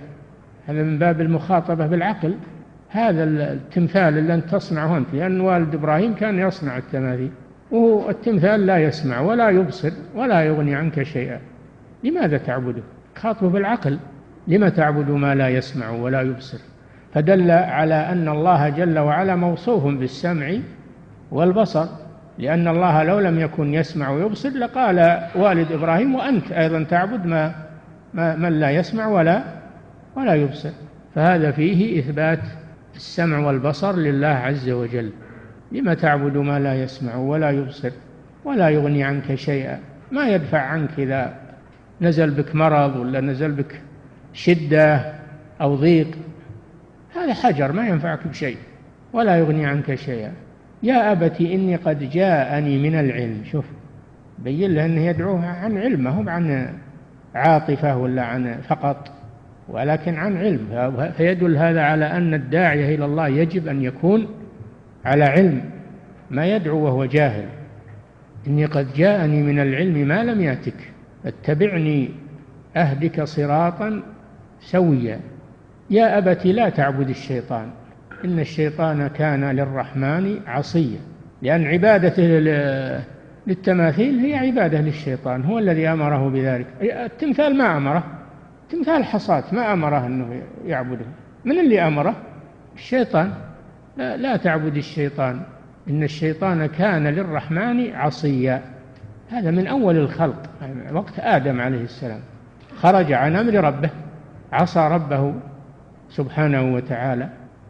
[0.68, 2.36] هذا من باب المخاطبة بالعقل.
[2.90, 7.32] هذا التمثال اللي أنت تصنعه أنت لأن والد إبراهيم كان يصنع التماثيل
[7.72, 11.40] وهو التمثال لا يسمع ولا يبصر ولا يغني عنك شيئا.
[12.04, 12.82] لماذا تعبده؟
[13.16, 14.00] خاطبه بالعقل.
[14.48, 16.58] لم تعبد ما لا يسمع ولا يبصر؟
[17.14, 20.54] فدل على أن الله جل وعلا موصوف بالسمع
[21.32, 21.88] والبصر.
[22.38, 27.56] لأن الله لو لم يكن يسمع ويبصر لقال والد إبراهيم وأنت أيضا تعبد ما,
[28.14, 29.44] ما من لا يسمع ولا
[30.16, 30.72] ولا يبصر.
[31.16, 32.40] فهذا فيه إثبات
[32.96, 35.12] السمع والبصر لله عز وجل.
[35.72, 37.92] لما تعبد ما لا يسمع ولا يبصر
[38.46, 39.80] ولا يغني عنك شيئا؟
[40.12, 41.34] ما يدفع عنك إذا
[42.02, 43.82] نزل بك مرض ولا نزل بك
[44.34, 45.14] شدة
[45.62, 46.08] أو ضيق؟
[47.16, 48.58] هذا حجر ما ينفعك بشيء
[49.14, 50.32] ولا يغني عنك شيئا.
[50.84, 53.44] يا أبت إني قد جاءني من العلم.
[53.52, 53.66] شوف
[54.40, 56.74] بين له أنه يدعوها عن علم هو عن
[57.36, 59.12] عاطفة ولا عن فقط
[59.70, 60.94] ولكن عن علم.
[61.18, 64.28] فيدل هذا على أن الداعية إلى الله يجب أن يكون
[65.06, 65.62] على علم.
[66.32, 67.46] ما يدعو وهو جاهل.
[68.48, 70.92] إني قد جاءني من العلم ما لم يأتك.
[71.26, 72.10] اتبعني
[72.78, 74.02] أهدك صراطا
[74.62, 75.20] سويا.
[75.90, 77.68] يا أبت لا تعبد الشيطان.
[78.26, 81.00] إن الشيطان كان للرحمن عصيا.
[81.42, 82.24] لأن عبادته
[83.48, 86.68] للتماثيل هي عبادة للشيطان هو الذي أمره بذلك.
[86.82, 88.04] التمثال ما أمره
[88.70, 91.06] تمثال حصاة ما أمره أنه يعبده.
[91.46, 92.16] من اللي أمره؟
[92.76, 93.32] الشيطان.
[93.98, 95.42] لا, لا تعبد الشيطان.
[95.90, 98.62] إن الشيطان كان للرحمن عصيا.
[99.30, 100.50] هذا من أول الخلق
[100.94, 102.20] وقت آدم عليه السلام.
[102.76, 103.90] خرج عن أمر ربه
[104.52, 105.34] عصى ربه
[106.10, 107.30] سبحانه وتعالى.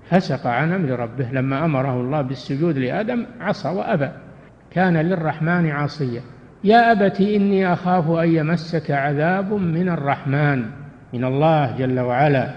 [0.09, 4.09] فسق عن أمر ربه لما أمره الله بالسجود لآدم عصى وأبى.
[4.71, 6.21] كان للرحمن عصيا
[6.63, 10.65] يا أبت إني أخاف أن يمسك عذاب من الرحمن
[11.13, 12.49] من الله جل وعلا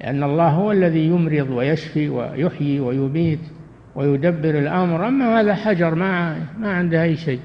[0.00, 3.40] لأن الله هو الذي يمرض ويشفي ويحيي ويبيت
[3.94, 5.08] ويدبر الأمر.
[5.08, 7.40] أما هذا حجر ما ما عنده أي شيء.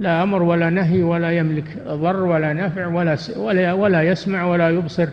[0.00, 5.08] لا أمر ولا نهي ولا يملك ضر ولا نفع ولا ولا, ولا يسمع ولا يبصر.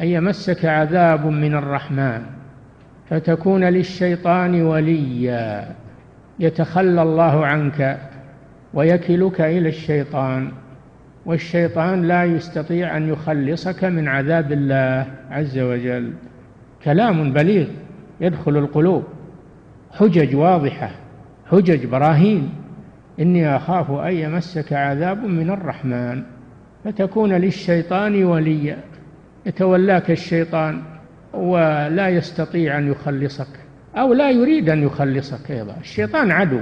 [0.00, 2.22] أن يمسك عذاب من الرحمن.
[3.10, 5.68] فتكون للشيطان وليا.
[6.38, 7.98] يتخلى الله عنك
[8.74, 10.52] ويكلك إلى الشيطان
[11.26, 16.12] والشيطان لا يستطيع أن يخلصك من عذاب الله عز وجل.
[16.84, 17.66] كلام بليغ
[18.20, 19.04] يدخل القلوب.
[19.92, 20.90] حجج واضحة
[21.50, 22.50] حجج براهين.
[23.20, 26.22] إني أخاف أن يمسك عذاب من الرحمن.
[26.84, 28.78] فتكون للشيطان وليا.
[29.46, 30.82] يتولاك الشيطان.
[31.36, 33.48] ولا يستطيع أن يخلصك
[33.96, 35.76] أو لا يريد أن يخلصك أيضا.
[35.80, 36.60] الشيطان عدو.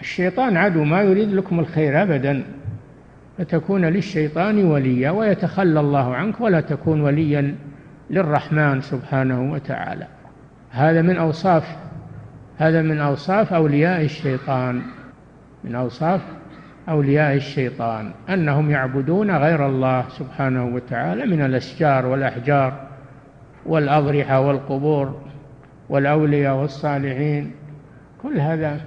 [0.00, 0.84] الشيطان عدو.
[0.84, 2.44] ما يريد لكم الخير أبدا.
[3.38, 7.54] فتكون للشيطان وليا ويتخلى الله عنك ولا تكون وليا
[8.10, 10.06] للرحمن سبحانه وتعالى.
[10.70, 11.76] هذا من أوصاف
[12.58, 14.82] هذا من أوصاف أولياء الشيطان.
[15.64, 16.20] من أوصاف
[16.88, 18.12] أولياء الشيطان.
[18.30, 22.91] أنهم يعبدون غير الله سبحانه وتعالى من الأشجار والأحجار.
[23.66, 25.20] والأضرحة والقبور
[25.88, 27.52] والأولياء والصالحين
[28.22, 28.80] كل هذا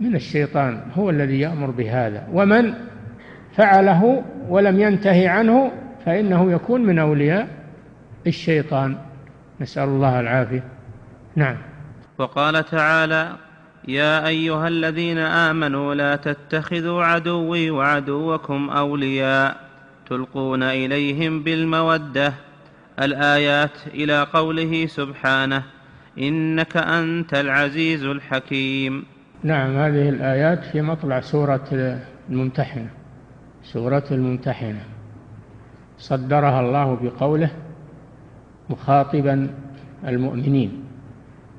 [0.00, 2.28] من الشيطان هو الذي يأمر بهذا.
[2.32, 2.74] ومن
[3.56, 5.72] فعله ولم ينتهي عنه
[6.06, 7.48] فإنه يكون من أولياء
[8.26, 8.96] الشيطان.
[9.60, 10.64] نسأل الله العافية.
[11.36, 11.56] نعم.
[12.18, 13.32] وقال تعالى
[13.88, 19.56] يا أيها الذين آمنوا لا تتخذوا عدوي وعدوكم أولياء
[20.08, 22.32] تلقون إليهم بالمودة
[23.00, 25.62] الآيات إلى قوله سبحانه
[26.18, 29.04] إنك أنت العزيز الحكيم.
[29.42, 32.88] نعم هذه الآيات في مطلع سورة الممتحنة.
[33.64, 34.80] سورة الممتحنة.
[35.98, 37.50] صدرها الله بقوله
[38.70, 39.50] مخاطبا
[40.06, 40.84] المؤمنين.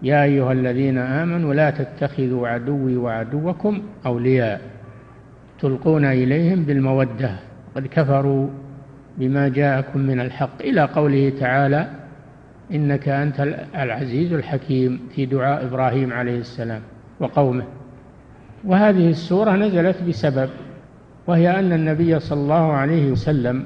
[0.01, 4.61] يا أيها الذين آمنوا لا تتخذوا عدوي وعدوكم أولياء.
[5.59, 7.39] تلقون إليهم بالمودة.
[7.75, 8.49] قد كفروا
[9.17, 10.61] بما جاءكم من الحق.
[10.61, 11.87] إلى قوله تعالى
[12.73, 13.39] إنك أنت
[13.75, 16.81] العزيز الحكيم في دعاء إبراهيم عليه السلام
[17.19, 17.63] وقومه.
[18.63, 20.49] وهذه السورة نزلت بسبب
[21.27, 23.65] وهي أن النبي صلى الله عليه وسلم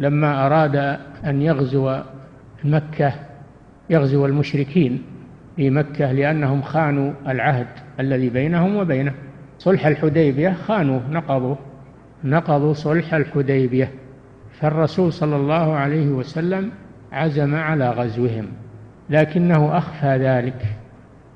[0.00, 0.76] لما أراد
[1.24, 1.98] أن يغزو
[2.64, 3.12] مكة
[3.90, 5.02] يغزو المشركين
[5.56, 7.66] في مكة لأنهم خانوا العهد
[8.00, 9.14] الذي بينهم وبينه.
[9.58, 11.56] صلح الحديبية خانوا نقضوا
[12.24, 13.90] نقضوا صلح الحديبية.
[14.60, 16.70] فالرسول صلى الله عليه وسلم
[17.12, 18.46] عزم على غزوهم
[19.10, 20.66] لكنه أخفى ذلك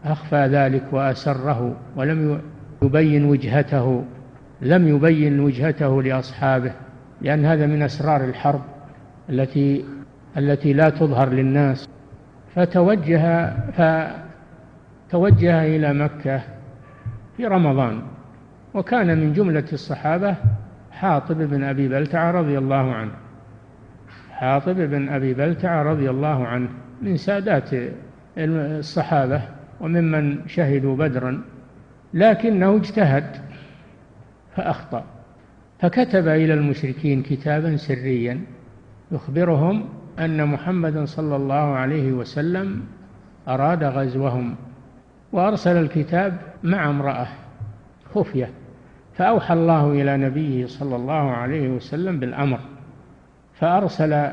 [0.04, 2.40] أخفى ذلك وأسره ولم
[2.82, 4.04] يبين وجهته
[4.60, 6.72] لم يبين وجهته لأصحابه
[7.20, 8.62] لأن هذا من أسرار الحرب
[9.30, 9.84] التي
[10.36, 11.88] التي لا تظهر للناس.
[12.54, 13.52] فتوجه
[15.08, 16.40] فتوجه إلى مكة
[17.36, 18.02] في رمضان
[18.74, 20.36] وكان من جملة الصحابة
[21.00, 23.12] حاطب بن أبي بلتع رضي الله عنه.
[24.30, 26.68] حاطب بن أبي بلتع رضي الله عنه
[27.02, 27.70] من سادات
[28.38, 29.42] الصحابة
[29.80, 31.42] وممن شهدوا بدرا
[32.14, 33.36] لكنه اجتهد
[34.56, 35.04] فأخطأ
[35.80, 38.40] فكتب إلى المشركين كتابا سريا
[39.12, 42.82] يخبرهم أن محمدا صلى الله عليه وسلم
[43.48, 44.54] أراد غزوهم
[45.32, 47.26] وأرسل الكتاب مع امرأة
[48.14, 48.50] خفية
[49.14, 52.58] فأوحى الله إلى نبيه صلى الله عليه وسلم بالأمر
[53.54, 54.28] فأرسل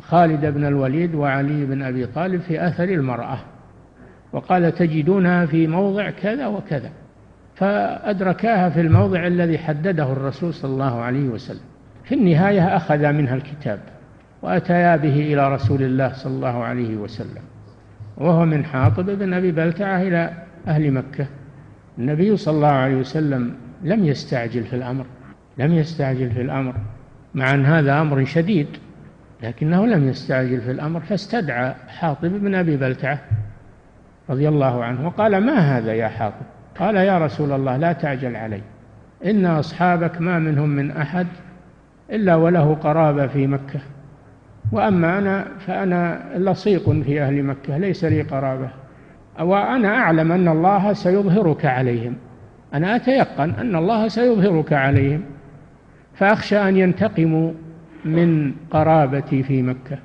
[0.00, 3.38] خالد بن الوليد وعلي بن أبي طالب في أثر المرأة
[4.32, 6.90] وقال تجدونها في موضع كذا وكذا
[7.54, 11.60] فأدركاها في الموضع الذي حدده الرسول صلى الله عليه وسلم.
[12.04, 13.80] في النهاية أخذ منها الكتاب
[14.42, 17.42] وأتيا به إلى رسول الله صلى الله عليه وسلم
[18.16, 20.30] وهو من حاطب بن أبي بلتعة إلى
[20.66, 21.26] أهل مكة.
[21.98, 25.06] النبي صلى الله عليه وسلم لم يستعجل في الأمر
[25.58, 26.74] لم يستعجل في الأمر.
[27.34, 28.66] مع أن هذا أمر شديد
[29.42, 33.18] لكنه لم يستعجل في الأمر فاستدعى حاطب بن أبي بلتعة
[34.30, 36.46] رضي الله عنه وقال ما هذا يا حاطب؟
[36.78, 38.60] قال يا رسول الله لا تعجل علي.
[39.24, 41.26] إن أصحابك ما منهم من أحد
[42.10, 43.80] إلا وله قرابة في مكة.
[44.72, 48.68] وأما أنا فأنا لصيق في أهل مكة ليس لي قرابة.
[49.40, 52.16] وأنا أعلم أن الله سيظهرك عليهم.
[52.74, 55.22] أنا أتيقن أن الله سيظهرك عليهم
[56.14, 57.52] فأخشى أن ينتقموا
[58.04, 59.98] من قرابتي في مكة.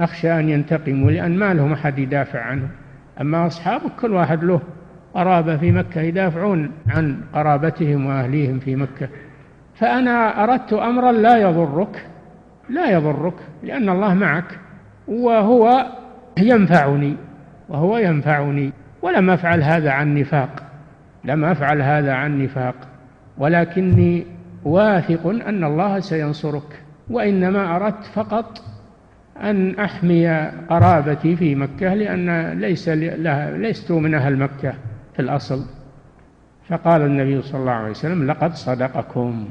[0.00, 2.68] أخشى أن ينتقموا لأن ما لهم أحد يدافع عنهم.
[3.20, 4.60] أما أصحابك كل واحد له
[5.14, 9.08] قرابة في مكة يدافعون عن قرابتهم وأهليهم في مكة.
[9.74, 12.06] فأنا أردت أمرا لا يضرك
[12.68, 14.58] لا يضرك لأن الله معك
[15.08, 15.86] وهو
[16.38, 17.16] ينفعني
[17.68, 20.69] وهو ينفعني ولم أفعل هذا عن نفاق.
[21.24, 22.74] لم أفعل هذا عن نفاق
[23.38, 24.26] ولكني
[24.64, 28.62] واثق أن الله سينصرك وإنما أردت فقط
[29.42, 30.28] أن أحمي
[30.68, 34.74] قرابتي في مكة لأن ليس لها لست من أهل مكة
[35.14, 35.64] في الأصل.
[36.68, 39.48] فقال النبي صلى الله عليه وسلم لقد صدقكم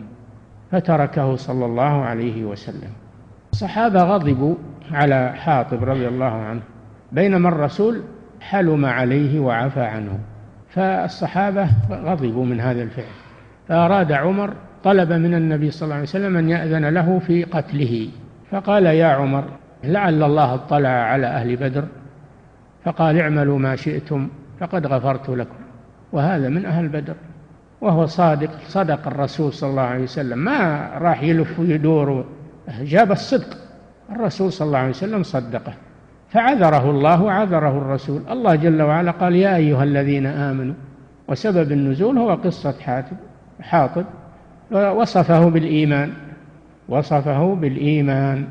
[0.71, 2.89] فتركه صلى الله عليه وسلم.
[3.53, 4.55] الصحابة غضبوا
[4.91, 6.61] على حاطب رضي الله عنه
[7.11, 8.01] بينما الرسول
[8.41, 10.19] حلم عليه وعفى عنه.
[10.69, 13.05] فالصحابة غضبوا من هذا الفعل.
[13.67, 14.53] فأراد عمر
[14.83, 18.09] طلب من النبي صلى الله عليه وسلم أن يأذن له في قتله.
[18.51, 19.43] فقال يا عمر
[19.83, 21.85] لعل الله اطلع على أهل بدر
[22.85, 24.29] فقال اعملوا ما شئتم
[24.59, 25.55] فقد غفرت لكم.
[26.11, 27.15] وهذا من أهل بدر.
[27.81, 30.37] وهو صادق صدق الرسول صلى الله عليه وسلم.
[30.39, 32.25] ما راح يلف ويدور
[32.81, 33.57] جاب الصدق.
[34.11, 35.73] الرسول صلى الله عليه وسلم صدقه.
[36.31, 38.21] فعذره الله وعذره الرسول.
[38.31, 40.73] الله جل وعلا قال يا أيها الذين آمنوا
[41.27, 43.17] وسبب النزول هو قصة حاتب
[43.61, 44.05] حاطب
[44.71, 46.13] وصفه بالإيمان
[46.89, 48.47] وصفه بالإيمان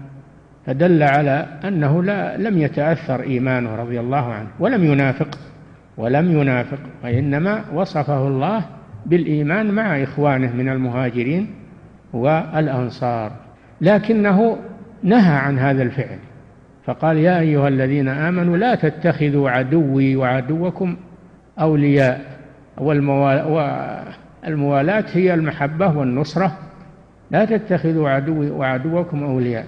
[0.67, 5.38] فدل على أنه لا لم يتأثر إيمانه رضي الله عنه ولم ينافق
[5.97, 8.64] ولم ينافق وإنما وصفه الله
[9.07, 11.47] بالإيمان مع إخوانه من المهاجرين
[12.12, 13.33] والأنصار.
[13.81, 14.59] لكنه
[15.03, 16.19] نهى عن هذا الفعل.
[16.88, 20.96] فقال يا أيها الذين آمنوا لا تتخذوا عدوي وعدوكم
[21.61, 22.20] أولياء
[24.46, 26.53] والموالاة هي المحبة والنصرة.
[27.31, 29.66] لا تتخذوا عدوي وعدوكم أولياء.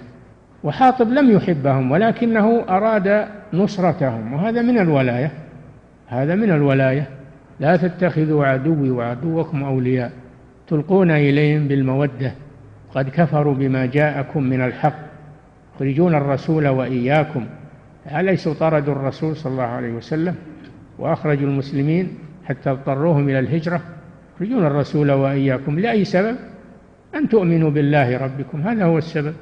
[0.65, 4.33] وحاطب لم يحبهم ولكنه أراد نصرتهم.
[4.33, 5.31] وهذا من الولاية.
[6.09, 7.07] هذا من الولاية.
[7.61, 10.13] لا تتخذوا عدوي وعدوكم أولياء.
[10.69, 12.33] تلقون إليهم بالمودة.
[12.95, 15.10] قد كفروا بما جاءكم من الحق.
[15.81, 17.47] يخرجون الرسول وإياكم.
[18.07, 20.35] أليسوا طردوا الرسول صلى الله عليه وسلم
[20.99, 22.09] وأخرجوا المسلمين
[22.45, 23.81] حتى اضطروهم إلى الهجرة؟
[24.37, 26.37] يخرجون الرسول وإياكم لأي سبب؟
[27.15, 29.35] أن تؤمنوا بالله ربكم هذا هو السبب.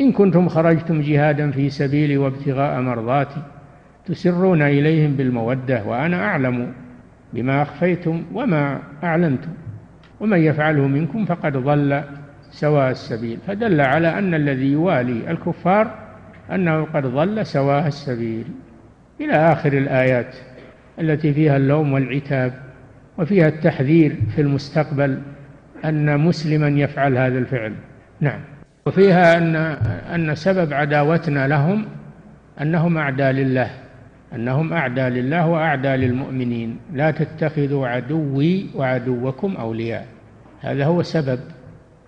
[0.00, 3.42] إن كنتم خرجتم جهادا في سبيلي وابتغاء مرضاتي
[4.06, 6.72] تسرون إليهم بالمودة وأنا أعلم
[7.32, 9.50] بما أخفيتم وما أعلنتم
[10.20, 12.02] ومن يفعله منكم فقد ضل.
[12.52, 15.98] سواء السبيل فدل على أن الذي يوالي الكفار
[16.52, 18.44] أنه قد ضل سواء السبيل.
[19.20, 20.36] إلى آخر الآيات
[21.00, 22.52] التي فيها اللوم والعتاب
[23.18, 25.18] وفيها التحذير في المستقبل
[25.84, 27.72] أن مسلما يفعل هذا الفعل.
[28.20, 28.40] نعم.
[28.86, 29.56] وفيها أن
[30.14, 31.84] أن سبب عداوتنا لهم
[32.60, 33.70] أنهم أعداء لله
[34.34, 36.78] أنهم أعداء لله وأعداء للمؤمنين.
[36.92, 40.06] لا تتخذوا عدوي وعدوكم أولياء.
[40.60, 41.40] هذا هو سبب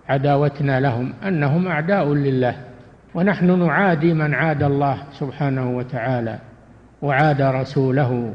[0.09, 2.55] عداوتنا لهم أنهم أعداء لله
[3.15, 6.39] ونحن نعادي من عاد الله سبحانه وتعالى
[7.03, 8.35] وعاد رسوله.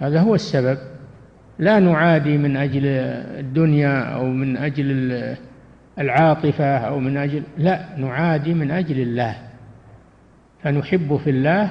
[0.00, 0.78] هذا هو السبب.
[1.58, 2.86] لا نعادي من أجل
[3.38, 5.36] الدنيا أو من أجل
[5.98, 9.36] العاطفة أو من أجل لا نعادي من أجل الله.
[10.62, 11.70] فنحب في الله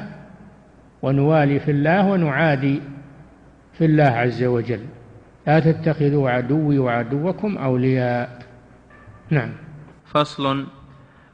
[1.01, 2.81] ونوالي في الله ونعادي
[3.73, 4.79] في الله عز وجل.
[5.47, 8.46] لا تتخذوا عدوي وعدوكم أولياء.
[9.29, 9.51] نعم.
[10.05, 10.65] فصل.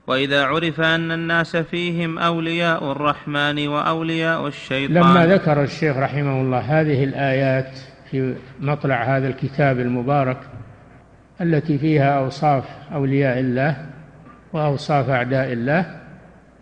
[0.08, 4.96] وإذا عرف أن الناس فيهم أولياء الرحمن وأولياء الشيطان.
[4.96, 7.80] لما ذكر الشيخ رحمه الله هذه الآيات
[8.12, 10.38] في مطلع هذا الكتاب المبارك
[11.42, 12.64] التي فيها أوصاف
[12.94, 13.86] أولياء الله
[14.54, 16.02] وأوصاف أعداء الله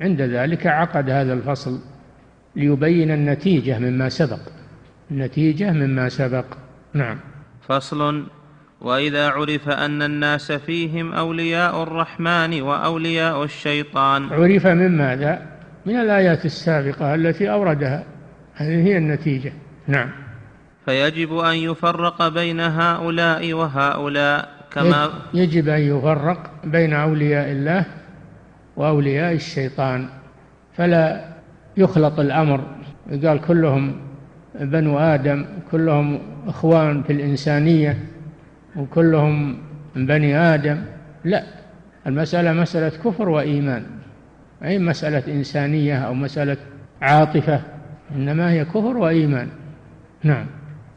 [0.02, 1.80] عند ذلك عقد هذا الفصل
[2.56, 4.40] ليبين النتيجة مما سبق.
[5.12, 6.46] النتيجة مما سبق.
[6.94, 7.20] نعم.
[7.68, 8.26] فصل.
[8.82, 14.34] وإذا عرف أن الناس فيهم أولياء الرحمن وأولياء الشيطان.
[14.34, 15.42] عرف من ماذا؟
[15.86, 18.04] من الآيات السابقة التي أوردها.
[18.56, 19.54] هذه هي النتيجة.
[19.88, 20.10] نعم.
[20.86, 27.86] فيجب أن يفرق بين هؤلاء وهؤلاء كما يجب أن يفرق بين أولياء الله
[28.76, 30.10] وأولياء الشيطان.
[30.78, 31.26] فلا
[31.78, 32.62] يخلط الأمر.
[33.24, 33.96] قال كلهم
[34.62, 37.98] بنو آدم كلهم إخوان في الإنسانية.
[38.76, 39.58] وكلهم
[39.96, 40.82] من بني آدم؟
[41.24, 41.44] لا.
[42.08, 43.84] المسألة مسألة كفر وإيمان.
[44.64, 46.58] أي مسألة إنسانية أو مسألة
[47.02, 47.62] عاطفة
[48.16, 49.48] إنما هي كفر وإيمان.
[50.24, 50.46] نعم.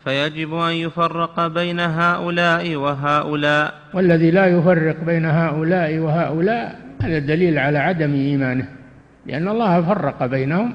[0.05, 3.75] فيجب أن يفرق بين هؤلاء وهؤلاء.
[3.95, 8.67] والذي لا يفرق بين هؤلاء وهؤلاء هذا دليل على عدم إيمانه.
[9.27, 10.75] لأن الله فرق بينهم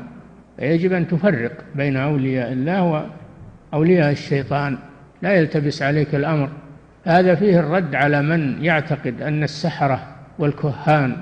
[0.58, 3.08] فيجب أن تفرق بين أولياء الله
[3.74, 4.78] وأولياء الشيطان.
[5.22, 6.50] لا يلتبس عليك الأمر.
[7.04, 11.18] هذا فيه الرد على من يعتقد أن السحرة والكهان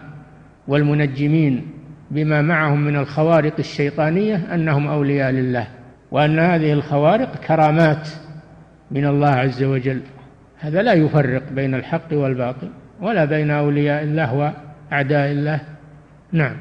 [0.68, 1.68] والمنجمين
[2.12, 5.68] بما معهم من الخوارق الشيطانية أنهم أولياء لله
[6.12, 8.10] وأن هذه الخوارق كرامات
[8.92, 10.02] من الله عز وجل.
[10.60, 12.70] هذا لا يفرق بين الحق والباطل
[13.02, 15.62] ولا بين أولياء الله وأعداء الله.
[16.32, 16.58] نعم.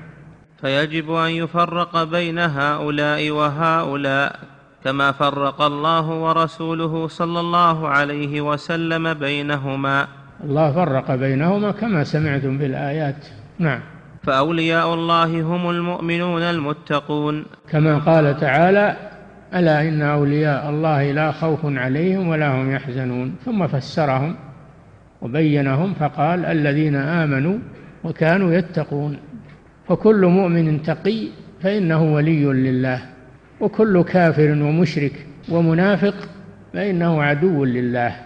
[0.60, 4.55] فيجب أن يفرق بين هؤلاء وهؤلاء.
[4.84, 10.06] كما فرق الله ورسوله صلى الله عليه وسلم بينهما.
[10.44, 13.26] الله فرق بينهما كما سمعتم في الآيات.
[13.58, 13.80] نعم.
[14.22, 17.44] فأولياء الله هم المؤمنون المتقون.
[17.70, 18.96] كما قال تعالى
[19.54, 23.34] ألا إن أولياء الله لا خوف عليهم ولا هم يحزنون.
[23.44, 24.36] ثم فسرهم
[25.22, 27.58] وبينهم فقال الذين آمنوا
[28.04, 29.18] وكانوا يتقون.
[29.88, 31.28] فكل مؤمن تقي
[31.62, 33.15] فإنه ولي لله.
[33.60, 36.14] وكل كافر ومشرك ومنافق
[36.72, 38.16] فإنه عدو لله.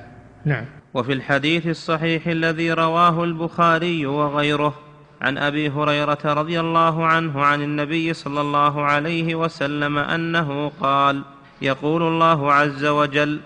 [0.44, 0.64] نعم.
[0.94, 4.74] وفي الحديث الصحيح الذي رواه البخاري وغيره
[5.20, 11.22] عن أبي هريرة رضي الله عنه عن النبي صلى الله عليه وسلم أنه قال
[11.62, 13.40] يقول الله عز وجل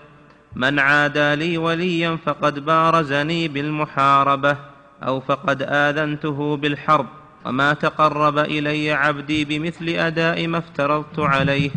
[0.55, 4.57] من عادى لي وليا فقد بارزني بالمحاربة
[5.03, 7.05] أو فقد آذنته بالحرب.
[7.45, 11.71] وما تقرب الي عبدي بمثل اداء ما افترضت عليه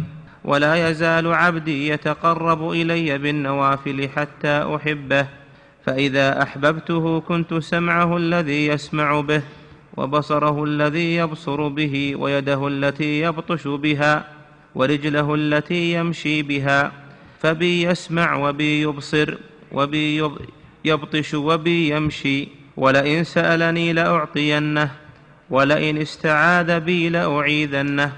[0.44, 5.26] ولا يزال عبدي يتقرب الي بالنوافل حتى احبه
[5.86, 9.42] فاذا احببته كنت سمعه الذي يسمع به
[9.96, 14.24] وبصره الذي يبصر به ويده التي يبطش بها
[14.74, 16.92] ورجله التي يمشي بها
[17.40, 19.34] فبي يسمع وبي يبصر
[19.72, 20.30] وبي
[20.84, 24.90] يبطش وبي يمشي ولئن سالني لاعطينه
[25.50, 28.12] ولئن استعاذ بي لأعيذنه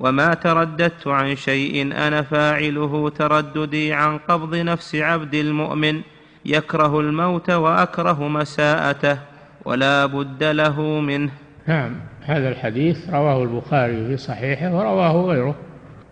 [0.00, 6.00] وما ترددت عن شيء أنا فاعله ترددي عن قبض نفس عبد المؤمن
[6.44, 9.18] يكره الموت وأكره مساءته
[9.64, 11.30] ولا بد له منه.
[11.66, 15.54] نعم هذا الحديث رواه البخاري في صحيحه ورواه غيره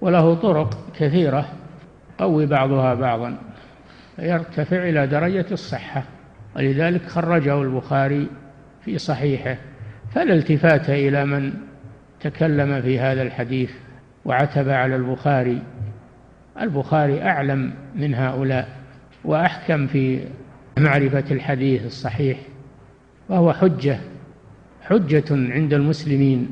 [0.00, 1.48] وله طرق كثيرة
[2.18, 3.38] قوي بعضها بعضا
[4.18, 6.04] يرتفع إلى درجة الصحة
[6.56, 8.26] ولذلك خرجه البخاري
[8.84, 9.56] في صحيحه.
[10.14, 11.52] فلا التفات إلى من
[12.20, 13.70] تكلم في هذا الحديث
[14.24, 15.62] وعتب على البخاري.
[16.60, 18.68] البخاري أعلم من هؤلاء
[19.24, 20.20] وأحكم في
[20.78, 22.38] معرفة الحديث الصحيح
[23.28, 23.98] وهو حجة
[24.82, 26.48] حجة عند المسلمين.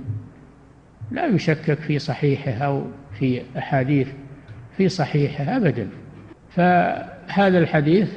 [1.11, 2.87] لا يشكك في صحيحه أو
[3.19, 4.09] في أحاديث
[4.77, 5.89] في صحيحه أبدا.
[6.51, 8.13] فهذا الحديث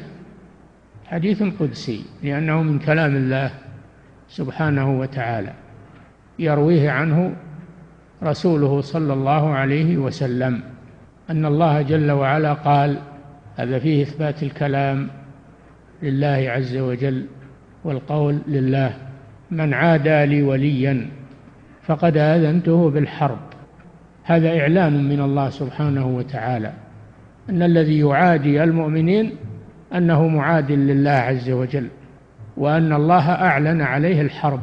[1.05, 3.51] حديث قدسي لأنه من كلام الله.
[4.29, 5.53] سبحانه وتعالى.
[6.39, 7.35] يرويه عنه
[8.23, 10.61] رسوله صلى الله عليه وسلم
[11.29, 12.97] أن الله جل وعلا قال
[13.57, 15.07] هذا فيه إثبات الكلام
[16.03, 17.25] لله عز وجل
[17.83, 18.93] والقول لله
[19.51, 21.07] من عادى لي وليا
[21.83, 23.39] فقد آذنته بالحرب
[24.23, 26.73] هذا إعلان من الله سبحانه وتعالى
[27.49, 29.35] أن الذي يعادي المؤمنين
[29.93, 31.87] أنه معاد لله عز وجل.
[32.59, 34.59] وأن الله أعلن عليه الحرب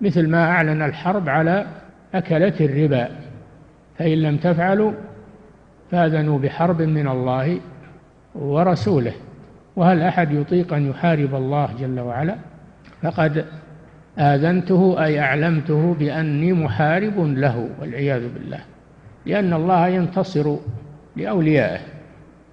[0.00, 1.66] مثل ما أعلن الحرب على
[2.14, 3.08] أكلة الربا
[3.98, 4.92] فإن لم تفعلوا
[5.90, 7.58] فآذنوا بحرب من الله
[8.34, 9.12] ورسوله.
[9.76, 12.36] وهل أحد يطيق أن يحارب الله جل وعلا؟
[13.02, 13.44] فقد
[14.18, 18.60] آذنته أي أعلمته بأني محارب له والعياذ بالله
[19.26, 20.56] لأن الله ينتصر
[21.16, 21.95] لأوليائه.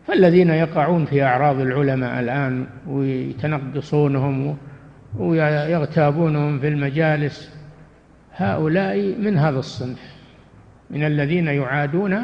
[0.07, 4.57] فالذين يقعون في أعراض العلماء الآن ويتنقصونهم
[5.17, 7.53] ويغتابونهم في المجالس
[8.35, 9.99] هؤلاء من هذا الصنف
[10.89, 12.17] من الذين يعادون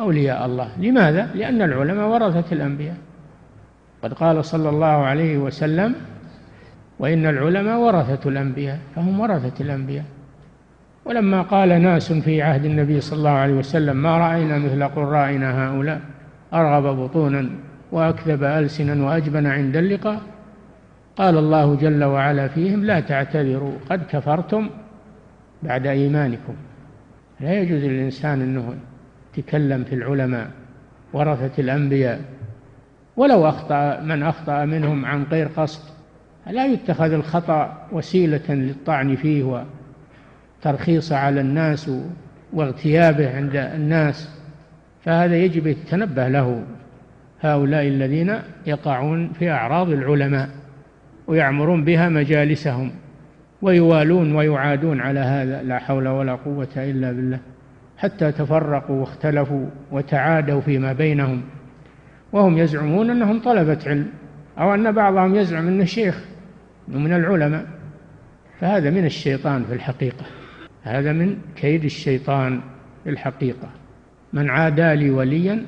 [0.00, 0.68] أولياء الله.
[0.78, 2.96] لماذا؟ لأن العلماء ورثة الأنبياء.
[4.02, 5.94] قد قال صلى الله عليه وسلم
[6.98, 10.04] وإن العلماء ورثة الأنبياء فهم ورثة الأنبياء.
[11.04, 16.00] ولما قال ناس في عهد النبي صلى الله عليه وسلم ما رأينا مثل قرائنا هؤلاء.
[16.54, 17.50] أرغب بطونا
[17.92, 20.20] وأكذب ألسنا وأجبن عند اللقاء.
[21.16, 24.70] قال الله جل وعلا فيهم لا تعتذروا قد كفرتم
[25.62, 26.54] بعد إيمانكم.
[27.40, 28.74] لا يجوز للإنسان أنه
[29.36, 30.50] يتكلم في العلماء
[31.12, 32.20] ورثة الأنبياء.
[33.16, 35.82] ولو أخطأ من أخطأ منهم عن غير قصد
[36.50, 39.64] لا يتخذ الخطأ وسيلة للطعن فيه
[40.64, 41.90] وترخيص على الناس
[42.52, 44.35] واغتيابه عند الناس.
[45.06, 46.62] فهذا يجب التنبه له.
[47.40, 50.48] هؤلاء الذين يقعون في أعراض العلماء
[51.26, 52.90] ويعمرون بها مجالسهم
[53.62, 55.62] ويوالون ويعادون على هذا.
[55.62, 57.38] لا حول ولا قوة إلا بالله.
[57.98, 61.42] حتى تفرقوا واختلفوا وتعادوا فيما بينهم.
[62.32, 64.08] وهم يزعمون أنهم طلبة علم
[64.58, 66.24] أو أن بعضهم يزعم أنه شيخ
[66.88, 67.66] من العلماء.
[68.60, 70.24] فهذا من الشيطان في الحقيقة.
[70.82, 72.60] هذا من كيد الشيطان
[73.04, 73.85] في الحقيقة.
[74.36, 75.66] من عادى لي وليا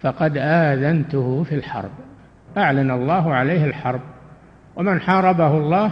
[0.00, 1.90] فقد آذنته في الحرب.
[2.58, 4.00] أعلن الله عليه الحرب
[4.76, 5.90] ومن حاربه الله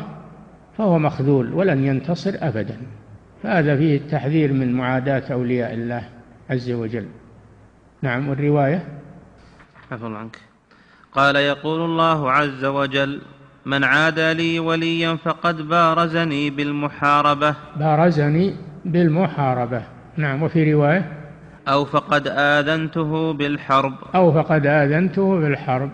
[0.79, 2.77] فهو مخذول ولن ينتصر أبدا.
[3.43, 6.03] فهذا فيه التحذير من معاداة أولياء الله
[6.51, 7.07] عز وجل.
[8.03, 8.85] نعم والرواية؟
[9.93, 10.39] عفوا عنك.
[11.13, 13.21] قال يقول الله عز وجل
[13.67, 17.55] من عادى لي وليا فقد بارزني بالمحاربة.
[17.77, 19.83] بارزني بالمحاربة.
[20.17, 21.13] نعم وفي رواية
[21.69, 23.95] أو فقد آذنته بالحرب.
[24.15, 25.91] أو فقد آذنته بالحرب.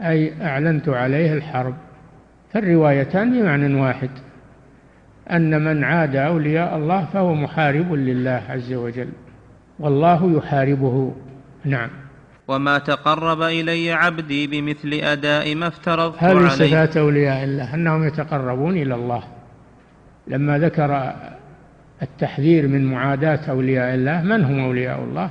[0.00, 1.74] أي أعلنت عليه الحرب.
[2.52, 4.10] فالروايتان بمعنى واحد.
[5.30, 9.08] أن من عاد أولياء الله فهو محارب لله عز وجل.
[9.78, 11.14] والله يحاربه.
[11.64, 11.90] نعم.
[12.48, 18.94] وما تقرب إلي عبدي بمثل أداء ما افترضت هذه صفات أولياء الله أنهم يتقربون إلى
[18.94, 19.22] الله.
[20.26, 21.12] لما ذكر
[22.02, 24.22] التحذير من معاداة أولياء الله.
[24.22, 25.30] من هم أولياء الله؟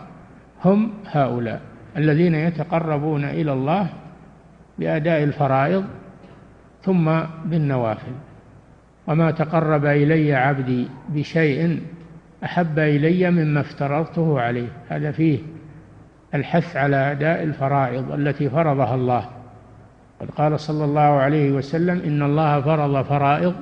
[0.65, 1.61] هم هؤلاء
[1.97, 3.89] الذين يتقربون إلى الله
[4.79, 5.85] بأداء الفرائض
[6.83, 8.11] ثم بالنوافل.
[9.07, 11.81] وما تقرب إلي عبدي بشيء
[12.43, 14.67] أحب إلي مما افترضته عليه.
[14.89, 15.39] هذا فيه
[16.33, 19.25] الحث على أداء الفرائض التي فرضها الله.
[20.21, 23.55] قد قال صلى الله عليه وسلم إن الله فرض فرائض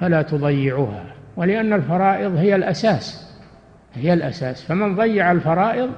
[0.00, 1.19] فلا تضيعوها.
[1.36, 3.30] ولأن الفرائض هي الأساس
[3.94, 4.64] هي الأساس.
[4.64, 5.90] فمن ضيع الفرائض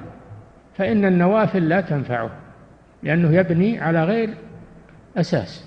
[0.77, 2.29] فإن النوافل لا تنفعه
[3.03, 4.29] لأنه يبني على غير
[5.17, 5.65] أساس.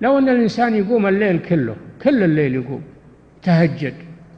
[0.00, 2.82] لو أن الإنسان يقوم الليل كله كل الليل يقوم
[3.42, 3.94] تهجد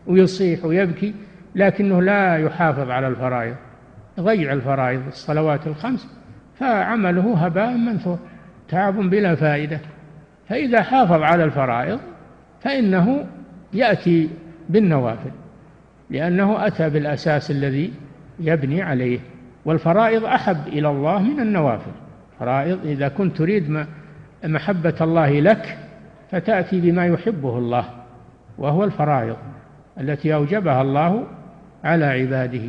[0.07, 1.15] ويصيح ويبكي
[1.55, 3.55] لكنه لا يحافظ على الفرائض
[4.19, 6.09] يضيع الفرائض الصلوات الخمس
[6.59, 8.19] فعمله هباء منثور
[8.69, 9.81] تعب بلا فائدة.
[10.49, 12.01] فإذا حافظ على الفرائض
[12.61, 13.27] فإنه
[13.73, 14.31] يأتي
[14.69, 15.31] بالنوافل
[16.11, 17.93] لأنه أتى بالأساس الذي
[18.41, 19.19] يبني عليه
[19.65, 21.91] والفرائض أحب إلى الله من النوافل.
[22.41, 23.87] فرائض إذا كنت تريد
[24.45, 25.79] محبة الله لك
[26.31, 27.85] فتأتي بما يحبه الله
[28.59, 29.37] وهو الفرائض
[30.01, 31.27] التي أوجبها الله
[31.85, 32.63] على عباده.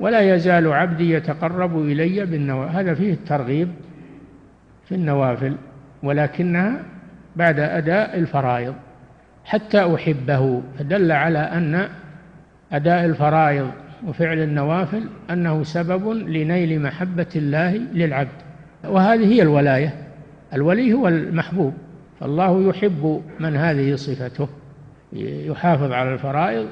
[0.00, 3.68] ولا يزال عبدي يتقرب إلي بالنوافل هذا فيه الترغيب
[4.88, 5.56] في النوافل
[6.02, 6.82] ولكنها
[7.36, 8.74] بعد أداء الفرائض.
[9.46, 10.62] حتى أحبه.
[10.78, 11.88] فدل على أن
[12.72, 13.70] أداء الفرائض
[14.06, 18.28] وفعل النوافل أنه سبب لنيل محبة الله للعبد.
[18.84, 19.94] وهذه هي الولاية.
[20.54, 21.74] الولي هو المحبوب.
[22.20, 24.48] فالله يحب من هذه صفته.
[25.12, 26.66] يحافظ على الفرائض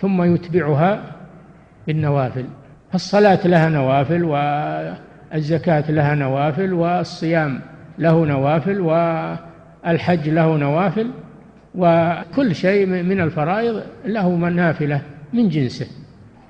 [0.00, 1.02] ثم يتبعها
[1.86, 2.44] بالنوافل.
[2.92, 7.60] فالصلاة لها نوافل والزكاة لها نوافل والصيام
[7.98, 11.10] له نوافل والحج له نوافل.
[11.76, 15.02] وكل شيء من الفرائض له نافلة
[15.32, 15.86] من جنسه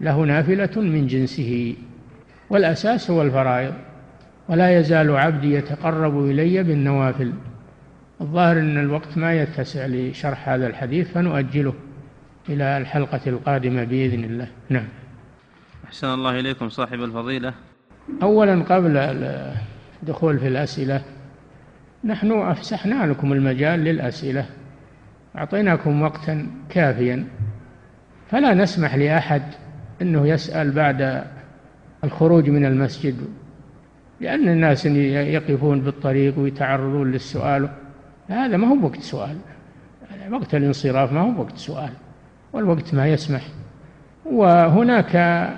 [0.00, 1.74] له نافلة من جنسه.
[2.50, 3.74] والأساس هو الفرائض.
[4.48, 7.32] ولا يزال عبدي يتقرب إلي بالنوافل.
[8.20, 11.74] الظاهر أن الوقت ما يتسع لشرح هذا الحديث فنؤجله
[12.48, 14.48] إلى الحلقة القادمة بإذن الله.
[14.68, 14.88] نعم.
[15.84, 17.54] أحسن الله إليكم صاحب الفضيلة.
[18.22, 18.96] أولا قبل
[20.02, 21.02] الدخول في الأسئلة
[22.04, 24.46] نحن أفسحنا لكم المجال للأسئلة.
[25.38, 27.24] أعطيناكم وقتا كافيا.
[28.30, 29.42] فلا نسمح لأحد
[30.02, 31.24] أنه يسأل بعد
[32.04, 33.14] الخروج من المسجد
[34.20, 37.68] لأن الناس يقفون بالطريق ويتعرضون للسؤال
[38.28, 39.36] هذا ما هو وقت سؤال.
[40.30, 41.90] وقت الانصراف ما هو وقت سؤال
[42.52, 43.42] والوقت ما يسمح.
[44.24, 45.48] وهناك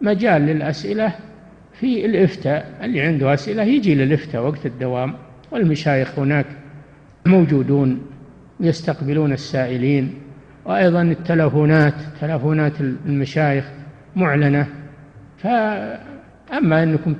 [0.00, 1.12] مجال للأسئلة
[1.72, 2.78] في الإفتاء.
[2.82, 5.14] اللي عنده أسئلة يجي للإفتاء وقت الدوام
[5.50, 6.46] والمشايخ هناك
[7.26, 8.00] موجودون.
[8.60, 10.14] يستقبلون السائلين.
[10.64, 13.64] وأيضا التلفونات تلفونات المشايخ
[14.16, 14.66] معلنة.
[15.38, 17.14] فأما أنكم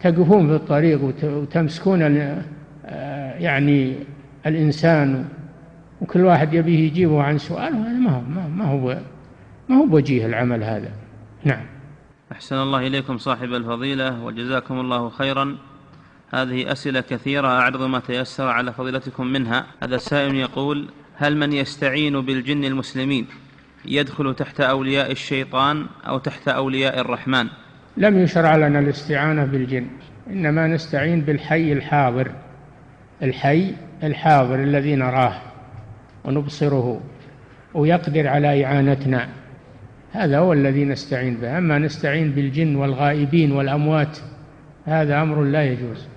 [0.00, 2.00] تقفون في الطريق وتمسكون
[3.38, 3.94] يعني
[4.46, 5.24] الإنسان
[6.00, 8.98] وكل واحد يبيه يجيبه عن سؤال هذا ما هو ما هو
[9.68, 10.90] ما هو بوجيه العمل هذا.
[11.44, 11.66] نعم.
[12.32, 15.56] أحسن الله إليكم صاحب الفضيلة وجزاكم الله خيرا.
[16.34, 19.66] هذه أسئلة كثيرة أعرض ما تيسر على فضيلتكم منها.
[19.82, 23.26] هذا السائل يقول هل من يستعين بالجن المسلمين
[23.84, 27.46] يدخل تحت أولياء الشيطان أو تحت أولياء الرحمن؟
[27.96, 29.86] لم يشرع لنا الاستعانة بالجن
[30.30, 32.30] إنما نستعين بالحي الحاضر.
[33.22, 35.40] الحي الحاضر الذي نراه
[36.24, 37.00] ونبصره
[37.74, 39.28] ويقدر على إعانتنا.
[40.12, 41.58] هذا هو الذي نستعين به.
[41.58, 44.18] أما نستعين بالجن والغائبين والأموات
[44.84, 46.08] هذا أمر لا يجوز.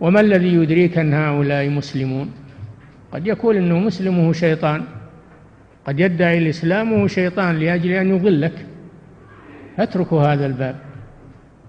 [0.00, 2.30] وما الذي يدريك أن هؤلاء مسلمون؟
[3.12, 4.84] قد يكون أنه مسلم وهو شيطان.
[5.86, 8.66] قد يدعي الإسلام وهو شيطان لأجل أن يضلك.
[9.78, 10.76] اتركوا هذا الباب.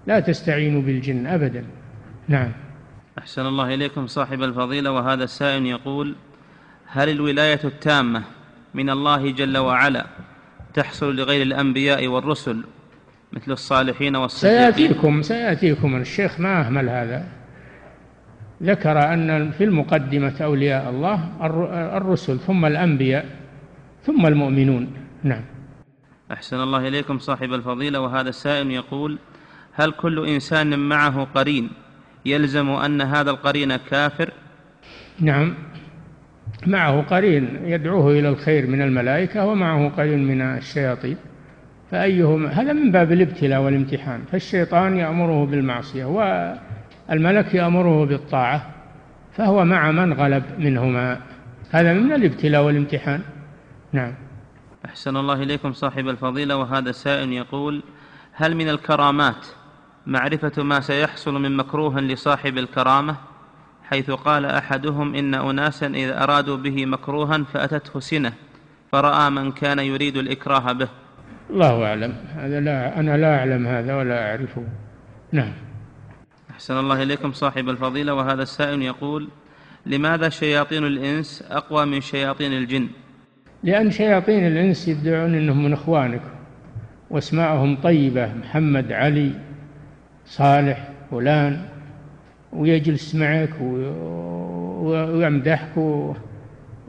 [0.06, 1.64] لا تستعينوا بالجن أبدا.
[2.28, 2.52] نعم.
[3.18, 4.92] أحسن الله إليكم صاحب الفضيلة.
[4.92, 6.14] وهذا السائل يقول
[6.86, 8.22] هل الولاية التامة
[8.74, 10.06] من الله جل وعلا
[10.74, 12.64] تحصل لغير الأنبياء والرسل
[13.32, 15.96] مثل الصالحين والصديقين؟ سيأتيكم سيأتيكم.
[15.96, 17.39] الشيخ ما أهمل هذا.
[18.62, 21.28] ذكر أن في المقدمة أولياء الله
[21.96, 23.26] الرسل ثم الأنبياء
[24.02, 24.92] ثم المؤمنون.
[25.22, 25.42] نعم.
[26.32, 29.18] أحسن الله إليكم صاحب الفضيلة وهذا السائل يقول
[29.72, 31.70] هل كل إنسان معه قرين
[32.26, 34.30] يلزم أن هذا القرين كافر؟
[35.20, 35.54] نعم.
[36.66, 41.16] معه قرين يدعوه إلى الخير من الملائكة ومعه قرين من الشياطين.
[41.90, 44.20] فأيهم هذا من باب الابتلاء والامتحان.
[44.32, 46.04] فالشيطان يأمره بالمعصية
[47.10, 48.70] والملك يأمره بالطاعة
[49.32, 51.20] فهو مع من غلب منهما.
[51.70, 53.20] هذا من الابتلاء والامتحان.
[53.92, 54.14] نعم.
[54.84, 57.82] أحسن الله إليكم صاحب الفضيلة وهذا سائل يقول
[58.32, 59.46] هل من الكرامات
[60.06, 63.16] معرفة ما سيحصل من مكروه لصاحب الكرامة؟
[63.84, 68.32] حيث قال أحدهم إن أناسا إذا أرادوا به مكروها فأتته سنة
[68.92, 70.88] فرأى من كان يريد الإكراه به.
[71.50, 72.14] الله أعلم.
[72.36, 74.64] هذا لا أنا لا أعلم هذا ولا أعرفه.
[75.32, 75.52] نعم.
[76.60, 79.28] أحسن الله إليكم صاحب الفضيلة وهذا السائل يقول
[79.86, 82.88] لماذا شياطين الإنس أقوى من شياطين الجن؟
[83.62, 86.28] لأن شياطين الإنس يدعون أنهم من إخوانكم
[87.10, 89.32] واسماءهم طيبة محمد علي
[90.26, 91.64] صالح فلان
[92.52, 93.60] ويجلس معك
[94.80, 95.76] ويمدحك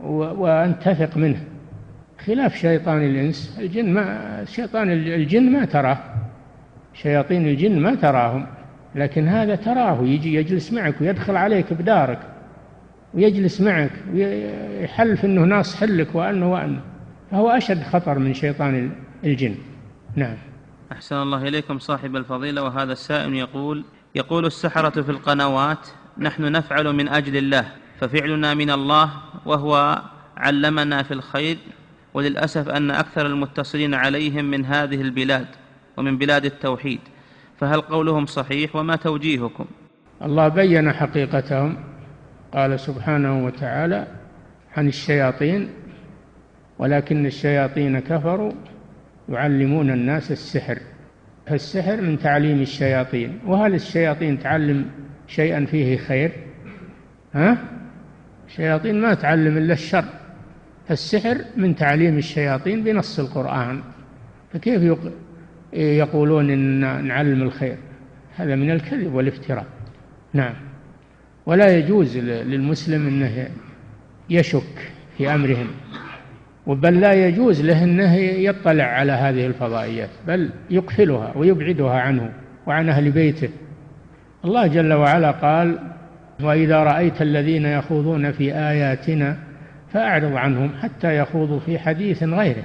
[0.03, 1.43] وأنت تثق منه.
[2.25, 5.97] خلاف شيطان الإنس الجن ما شيطان الجن ما تراه.
[6.93, 8.60] شياطين الجن ما تراهم.
[8.95, 12.19] لكن هذا تراه يجي يجلس معك ويدخل عليك بدارك
[13.13, 16.81] ويجلس معك ويحلف إنه ناصح لك وأنه وأنه.
[17.31, 18.91] فهو أشد خطر من شيطان
[19.23, 19.55] الجن.
[20.15, 20.37] نعم.
[20.91, 22.63] أحسن الله إليكم صاحب الفضيلة.
[22.63, 23.85] وهذا السائل يقول
[24.15, 25.87] يقول السحرة في القنوات
[26.17, 27.65] نحن نفعل من أجل الله
[27.99, 29.11] ففعلنا من الله
[29.45, 30.01] وهو
[30.37, 31.57] علمنا في الخير
[32.13, 35.47] وللأسف أن أكثر المتصلين عليهم من هذه البلاد
[35.97, 36.99] ومن بلاد التوحيد.
[37.61, 39.65] فهل قولهم صحيح وما توجيهكم؟
[40.21, 41.77] الله بين حقيقتهم.
[42.53, 44.07] قال سبحانه وتعالى
[44.77, 45.69] عن الشياطين
[46.79, 48.51] ولكن الشياطين كفروا
[49.29, 50.79] يعلمون الناس السحر.
[51.47, 53.39] فالسحر من تعليم الشياطين.
[53.45, 54.85] وهل الشياطين تعلم
[55.27, 56.31] شيئا فيه خير؟
[57.33, 57.57] ها؟
[58.47, 60.05] الشياطين ما تعلم إلا الشر.
[60.87, 63.81] فالسحر من تعليم الشياطين بنص القرآن.
[64.53, 64.83] فكيف
[65.73, 67.77] يقولون إن نعلم الخير.
[68.35, 69.65] هذا من الكذب والافتراء.
[70.33, 70.53] نعم.
[71.45, 73.47] ولا يجوز للمسلم إنه
[74.29, 75.67] يشك في أمرهم.
[76.67, 82.33] بل لا يجوز له أنه يطلع على هذه الفضائيات بل يقفلها ويبعدها عنه
[82.67, 83.49] وعن أهل بيته.
[84.45, 85.79] الله جل وعلا قال
[86.41, 89.37] وإذا رأيت الذين يخوضون في آياتنا
[89.93, 92.63] فأعرض عنهم حتى يخوضوا في حديث غيره.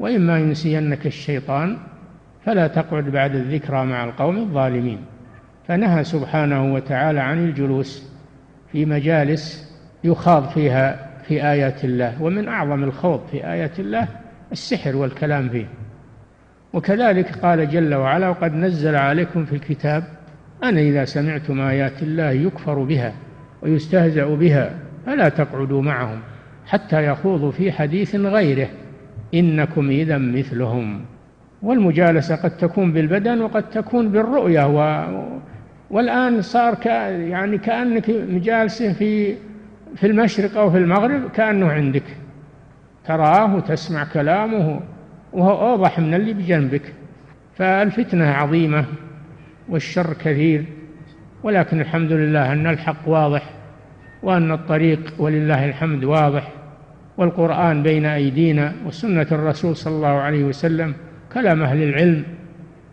[0.00, 1.76] وإما ينسينك الشيطان
[2.46, 4.98] فلا تقعد بعد الذكرى مع القوم الظالمين.
[5.68, 8.12] فنهى سبحانه وتعالى عن الجلوس
[8.72, 9.72] في مجالس
[10.04, 14.08] يخاض فيها في آيات الله ومن أعظم الخوض في آيات الله
[14.52, 15.66] السحر والكلام فيه.
[16.72, 20.04] وكذلك قال جل وعلا وقد نزل عليكم في الكتاب
[20.64, 23.12] أن إذا سمعتم آيات الله يكفر بها
[23.62, 24.74] ويستهزأ بها
[25.06, 26.20] فلا تقعدوا معهم
[26.66, 28.68] حتى يخوضوا في حديث غيره
[29.34, 31.00] إنكم إذا مثلهم.
[31.62, 35.06] والمجالسة قد تكون بالبدن وقد تكون بالرؤية و...
[35.90, 36.86] والآن صار ك...
[36.86, 39.34] يعني كأنك مجالسة في
[39.96, 42.02] في المشرق أو في المغرب كأنه عندك.
[43.06, 44.80] تراه وتسمع كلامه
[45.32, 46.92] وهو أوضح من اللي بجنبك.
[47.56, 48.84] فالفتنة عظيمة
[49.68, 50.64] والشر كثير
[51.42, 53.50] ولكن الحمد لله أن الحق واضح
[54.22, 56.48] وأن الطريق ولله الحمد واضح
[57.16, 60.94] والقرآن بين أيدينا وسنة الرسول صلى الله عليه وسلم
[61.34, 62.24] كلام أهل العلم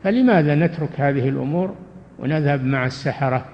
[0.04, 1.76] فلماذا نترك هذه الأمور
[2.20, 3.46] ونذهب مع السحرة؟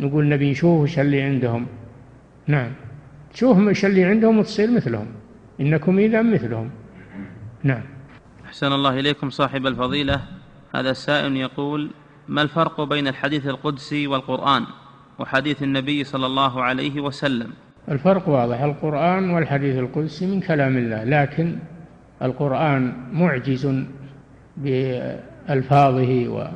[0.00, 1.66] نقول نبي نشوف وش اللي عندهم.
[2.46, 2.70] نعم.
[3.32, 5.06] تشوف وش اللي عندهم وتصير مثلهم.
[5.60, 6.70] إنكم إذا مثلهم.
[7.62, 7.82] نعم.
[8.44, 10.20] أحسن الله إليكم صاحب الفضيلة.
[10.74, 11.90] هذا السائل يقول
[12.28, 14.64] ما الفرق بين الحديث القدسي والقرآن
[15.18, 17.50] وحديث النبي صلى الله عليه وسلم؟
[17.88, 18.60] الفرق واضح.
[18.60, 21.56] القرآن والحديث القدسي من كلام الله لكن
[22.22, 23.84] القرآن معجز
[24.56, 26.48] بألفاظه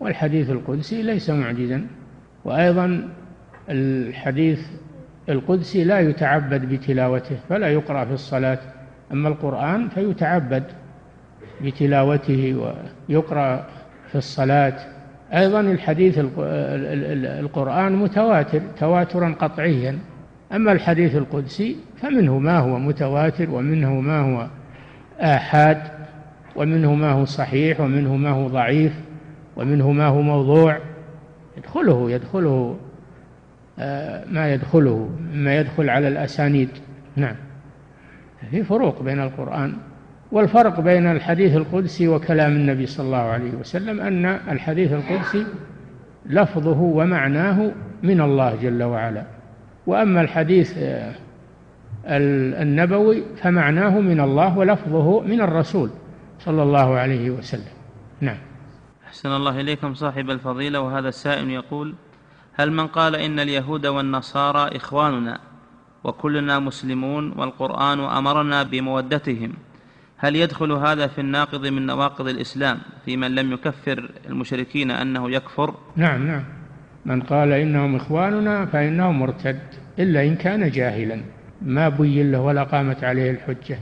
[0.00, 1.86] والحديث القدسي ليس معجزا.
[2.44, 3.08] وأيضا
[3.68, 4.60] الحديث
[5.28, 8.58] القدسي لا يتعبد بتلاوته فلا يقرأ في الصلاة.
[9.12, 10.64] أما القرآن فيتعبد
[11.64, 12.72] بتلاوته
[13.08, 13.66] ويقرأ
[14.08, 14.78] في الصلاة.
[15.34, 16.18] أيضا الحديث
[17.38, 19.98] القرآن متواتر تواترا قطعيا.
[20.52, 24.46] أما الحديث القدسي فمنه ما هو متواتر ومنه ما هو
[25.20, 26.01] آحاد.
[26.56, 28.92] ومنه ما هو صحيح ومنه ما هو ضعيف
[29.56, 30.78] ومنه ما هو موضوع.
[31.56, 32.76] يدخله يدخله
[33.78, 36.68] آه، ما يدخله مما يدخل على الأسانيد.
[37.16, 37.36] نعم.
[38.50, 39.72] في فروق بين القرآن
[40.32, 45.46] والفرق بين الحديث القدسي وكلام النبي صلى الله عليه وسلم أن الحديث القدسي
[46.26, 47.72] لفظه ومعناه
[48.02, 49.22] من الله جل وعلا.
[49.86, 51.12] وأما الحديث آه،
[52.62, 55.90] النبوي فمعناه من الله ولفظه من الرسول.
[56.44, 57.74] صلى الله عليه وسلم.
[58.20, 58.38] نعم.
[59.06, 61.94] أحسن الله إليكم صاحب الفضيلة وهذا السائل يقول
[62.54, 65.38] هل من قال إن اليهود والنصارى إخواننا
[66.04, 69.52] وكلنا مسلمون والقرآن أمرنا بمودتهم
[70.16, 75.74] هل يدخل هذا في الناقض من نواقض الإسلام في من لم يكفر المشركين أنه يكفر؟
[75.96, 76.44] نعم نعم.
[77.04, 79.60] من قال إنهم إخواننا فإنه مرتد
[79.98, 81.22] إلا إن كان جاهلا.
[81.62, 83.78] ما بين له ولا قامت عليه الحجة.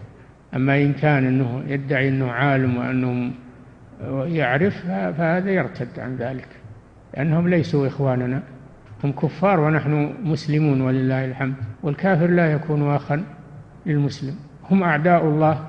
[0.57, 3.31] أما إن كان أنه يدعي أنه عالم وأنه
[4.37, 6.49] يعرف فهذا يرتد عن ذلك
[7.15, 8.43] لأنهم ليسوا إخواننا
[9.05, 13.25] هم كفار ونحن مسلمون ولله الحمد والكافر لا يكون أخا
[13.87, 14.35] للمسلم
[14.71, 15.67] هم أعداء الله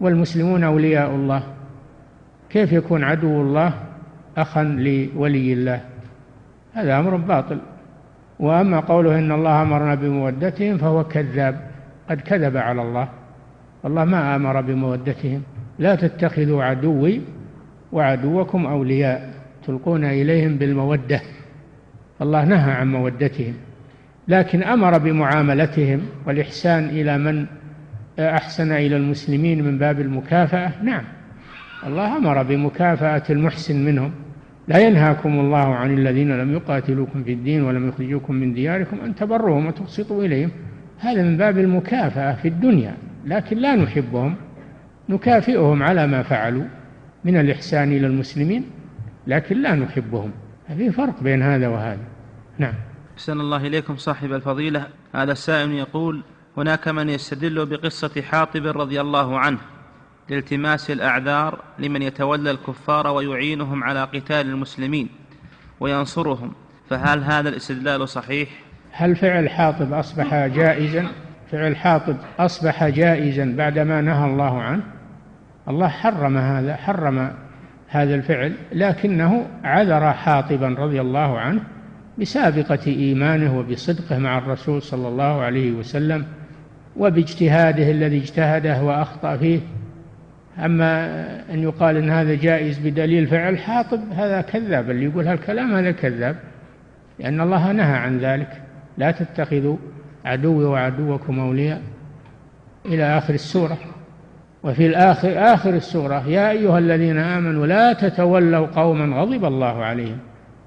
[0.00, 1.42] والمسلمون أولياء الله
[2.50, 3.72] كيف يكون عدو الله
[4.36, 5.80] أخا لولي الله؟
[6.72, 7.58] هذا أمر باطل.
[8.38, 11.60] وأما قوله إن الله أمرنا بمودتهم فهو كذاب
[12.10, 13.08] قد كذب على الله.
[13.84, 15.42] الله ما أمر بمودتهم.
[15.78, 17.20] لا تتخذوا عدوي
[17.92, 19.34] وعدوكم أولياء
[19.66, 21.20] تلقون إليهم بالمودة.
[22.22, 23.54] الله نهى عن مودتهم
[24.28, 27.46] لكن أمر بمعاملتهم والإحسان إلى من
[28.18, 30.82] أحسن إلى المسلمين من باب المكافأة.
[30.82, 31.04] نعم
[31.86, 34.10] الله أمر بمكافأة المحسن منهم.
[34.68, 39.66] لا ينهاكم الله عن الذين لم يقاتلوكم في الدين ولم يخرجوكم من دياركم أن تبروهم
[39.66, 40.50] وتقسطوا إليهم.
[40.98, 42.94] هذا من باب المكافأة في الدنيا.
[43.28, 44.36] لكن لا نحبهم
[45.08, 46.64] نكافئهم على ما فعلوا
[47.24, 48.70] من الإحسان إلى المسلمين
[49.26, 50.30] لكن لا نحبهم
[50.76, 52.04] في فرق بين هذا وهذا
[52.58, 52.74] نعم
[53.14, 56.22] أحسن الله إليكم صاحب الفضيلة هذا السائل يقول
[56.56, 59.58] هناك من يستدل بقصة حاطب رضي الله عنه
[60.28, 65.08] لالتماس الأعذار لمن يتولى الكفار ويعينهم على قتال المسلمين
[65.80, 66.52] وينصرهم
[66.90, 68.48] فهل هذا الاستدلال صحيح؟
[68.92, 71.08] هل فعل حاطب أصبح جائزا؟
[71.52, 74.82] فعل حاطب أصبح جائزا بعدما نهى الله عنه.
[75.68, 77.30] الله حرم هذا حرم
[77.88, 81.60] هذا الفعل لكنه عذر حاطبا رضي الله عنه
[82.18, 86.26] بسابقة إيمانه وبصدقه مع الرسول صلى الله عليه وسلم
[86.96, 89.60] وباجتهاده الذي اجتهده وأخطأ فيه.
[90.64, 91.06] أما
[91.50, 94.90] أن يقال أن هذا جائز بدليل فعل حاطب هذا كذاب.
[94.90, 96.36] اللي يقول هالكلام هذا كذاب
[97.18, 98.62] لأن الله نهى عن ذلك.
[98.98, 99.76] لا تتخذوا
[100.28, 101.82] عدوي وعدوكم أولياء
[102.86, 103.78] إلى آخر السورة.
[104.62, 110.18] وفي الآخر آخر السورة يا أيها الذين آمنوا لا تتولوا قوما غضب الله عليهم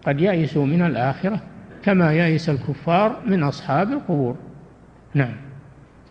[0.07, 1.39] قد يئسوا من الآخرة
[1.83, 4.35] كما يئس الكفار من أصحاب القبور.
[5.13, 5.35] نعم.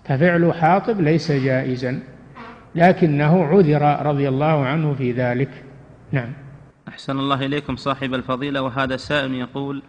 [0.05, 2.01] ففعل حاطب ليس جائزا
[2.75, 5.51] لكنه عذر رضي الله عنه في ذلك.
[6.13, 6.33] نعم.
[6.89, 8.63] أحسن الله إليكم صاحب الفضيلة.
[8.63, 9.83] وهذا سائل يقول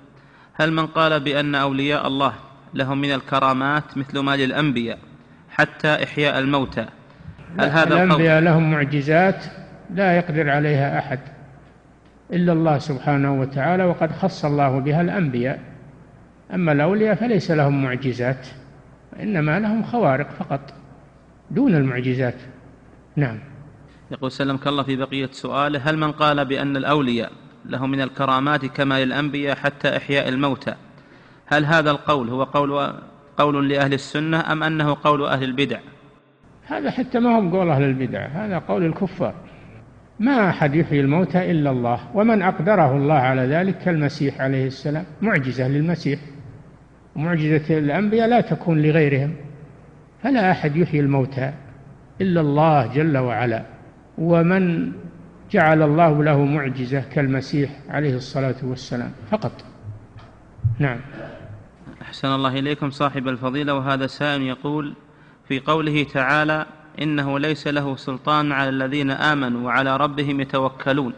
[0.54, 2.34] هل من قال بأن أولياء الله
[2.74, 4.98] لهم من الكرامات مثل ما للأنبياء
[5.50, 6.86] حتى إحياء الموتى.
[7.60, 9.46] هل هذا الأنبياء لهم معجزات
[9.96, 11.20] لا يقدر عليها أحد
[12.34, 15.60] إلا الله سبحانه وتعالى وقد خص الله بها الأنبياء.
[16.54, 18.48] أما الأولياء فليس لهم معجزات
[19.20, 20.74] إنما لهم خوارق فقط
[21.52, 22.36] دون المعجزات.
[23.16, 23.40] نعم.
[24.12, 27.32] يقول سلمك الله في بقية سؤاله هل من قال بأن الأولياء
[27.66, 30.76] لهم من الكرامات كما للأنبياء حتى إحياء الموتى؟
[31.52, 32.94] هل هذا القول هو قول
[33.38, 35.80] قول لأهل السنة أم أنه قول أهل البدع؟
[36.68, 39.34] هذا حتى ما هو قول أهل البدع هذا قول الكفار.
[40.20, 45.06] ما أحد يحيي الموتى إلا الله ومن أقدره الله على ذلك كالمسيح عليه السلام.
[45.22, 46.20] معجزة للمسيح
[47.16, 49.36] معجزة الأنبياء لا تكون لغيرهم.
[50.24, 51.54] فلا أحد يحيي الموتى
[52.22, 53.64] إلا الله جل وعلا.
[54.18, 54.92] ومن
[55.52, 59.52] جعل الله له معجزة كالمسيح عليه الصلاة والسلام فقط.
[60.80, 61.00] نعم.
[62.12, 64.94] أحسن الله إليكم صاحب الفضيلة وهذا سائل يقول
[65.48, 66.66] في قوله تعالى
[67.02, 71.14] إنه ليس له سلطان على الذين آمنوا وعلى ربهم يتوكلون.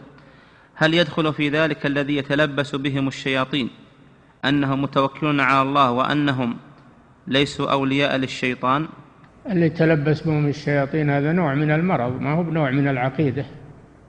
[0.74, 3.70] هل يدخل في ذلك الذي يتلبس بهم الشياطين؟
[4.44, 6.56] أنهم متوكلون على الله وأنهم
[7.26, 8.86] ليسوا أولياء للشيطان؟
[9.50, 13.44] اللي تلبس بهم الشياطين هذا نوع من المرض ما هو بنوع من العقيدة.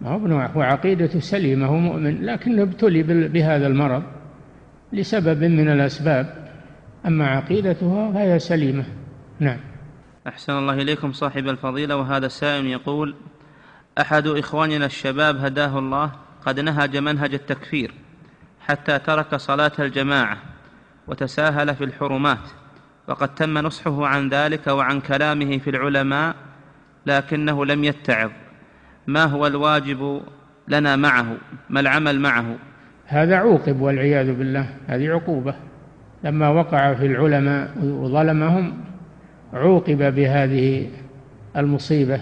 [0.01, 4.03] ما هو بنوع هو عقيدته سليمة هو مؤمن لكنه ابتلي بهذا المرض
[4.93, 6.44] لسبب من الأسباب.
[7.07, 8.85] أما عقيدته فهي سليمة.
[9.39, 9.59] نعم.
[10.27, 13.15] أحسن الله إليكم صاحب الفضيلة وهذا السائل يقول
[14.01, 16.11] أحد إخواننا الشباب هداه الله
[16.45, 17.91] قد نهج منهج التكفير
[18.59, 20.37] حتى ترك صلاة الجماعة
[21.07, 22.49] وتساهل في الحرمات
[23.07, 26.35] وقد تم نصحه عن ذلك وعن كلامه في العلماء
[27.05, 28.31] لكنه لم يتعظ.
[29.07, 30.21] ما هو الواجب
[30.67, 31.37] لنا معه؟
[31.69, 32.55] ما العمل معه؟
[33.05, 35.55] هذا عوقب والعياذ بالله هذه عقوبة.
[36.25, 38.73] لما وقع في العلماء وظلمهم
[39.53, 40.87] عوقب بهذه
[41.57, 42.21] المصيبة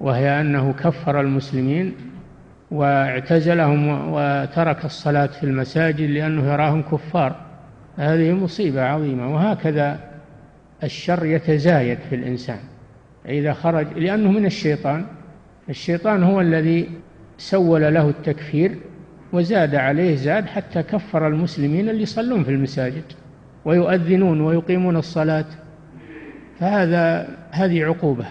[0.00, 1.94] وهي أنه كفر المسلمين
[2.70, 7.36] واعتزلهم وترك الصلاة في المساجد لأنه يراهم كفار.
[7.96, 10.00] هذه مصيبة عظيمة وهكذا
[10.82, 12.58] الشر يتزايد في الإنسان
[13.28, 15.04] إذا خرج لأنه من الشيطان.
[15.68, 16.90] الشيطان هو الذي
[17.38, 18.76] سول له التكفير
[19.32, 23.04] وزاد عليه زاد حتى كفر المسلمين اللي يصلون في المساجد.
[23.66, 25.44] ويؤذنون ويقيمون الصلاة.
[26.60, 28.26] فهذا هذه عقوبة.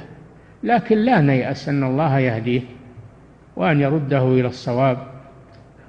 [0.63, 2.61] لكن لا نيأس أن الله يهديه
[3.55, 4.97] وأن يرده إلى الصواب.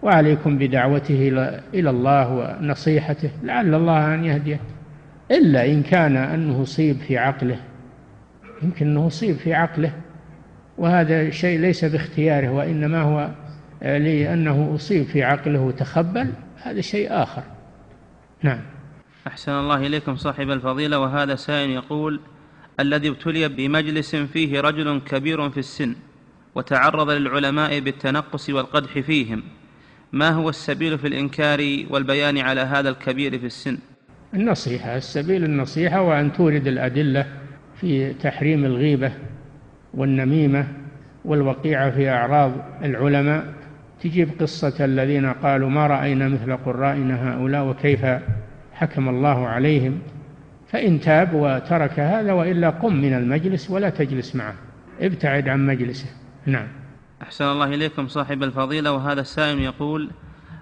[0.02, 1.28] وعليكم بدعوته
[1.74, 3.30] إلى الله ونصيحته.
[3.42, 4.60] لعل الله أن يهديه.
[5.30, 7.58] إلا إن كان أنه أصيب في عقله.
[8.62, 9.92] يمكن أنه أصيب في عقله.
[10.78, 13.28] وهذا شيء ليس باختياره وإنما هو
[13.82, 16.26] لأنه أصيب في عقله وتخبل.
[16.62, 17.42] هذا شيء آخر.
[18.42, 18.60] نعم.
[19.26, 20.98] أحسن الله إليكم صاحب الفضيلة.
[20.98, 22.20] وهذا سائل يقول
[22.80, 25.94] الذي ابتلي بمجلس فيه رجل كبير في السن
[26.54, 29.42] وتعرض للعلماء بالتنقص والقدح فيهم
[30.12, 33.78] ما هو السبيل في الإنكار والبيان على هذا الكبير في السن؟
[34.34, 37.26] النصيحة السبيل النصيحة وأن تورد الأدلة
[37.80, 39.12] في تحريم الغيبة
[39.94, 40.68] والنميمة
[41.24, 42.52] والوقيعة في أعراض
[42.84, 43.54] العلماء.
[44.02, 48.04] تجيب قصة الذين قالوا ما رأينا مثل قرائنا هؤلاء وكيف
[48.76, 49.98] حكم الله عليهم
[50.68, 54.54] فإن تاب وترك هذا وإلا قم من المجلس ولا تجلس معه
[55.00, 56.06] ابتعد عن مجلسه.
[56.46, 56.68] نعم.
[57.22, 60.10] أحسن الله إليكم صاحب الفضيلة وهذا السائل يقول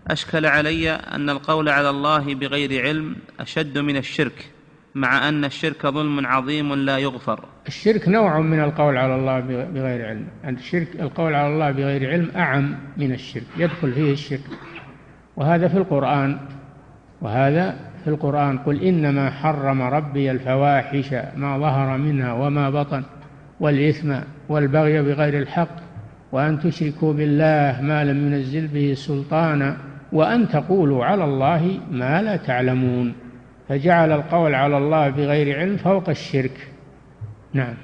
[0.08, 4.50] أشكل علي أن القول على الله بغير علم أشد من الشرك
[4.94, 7.44] مع أن الشرك ظلم عظيم لا يغفر.
[7.66, 10.26] الشرك نوع من القول على الله بغير علم.
[10.48, 14.40] الشرك القول على الله بغير علم أعم من الشرك يدخل فيه الشرك.
[15.36, 16.38] وهذا في القرآن
[17.20, 23.02] وهذا في القرآن قل إنما حرم ربي الفواحش ما ظهر منها وما بطن
[23.60, 24.14] والإثم
[24.48, 25.76] والبغي بغير الحق
[26.32, 29.76] وأن تشركوا بالله ما لم ينزل به سلطانا
[30.12, 33.14] وأن تقولوا على الله ما لا تعلمون
[33.68, 36.68] فجعل القول على الله بغير علم فوق الشرك.
[37.52, 37.74] نعم.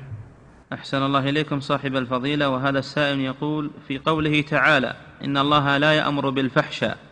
[0.73, 4.95] أحسن الله إليكم صاحب الفضيلة وهذا السائل يقول في قوله تعالى
[5.25, 7.10] إن الله لا يأمر بالفحشاء.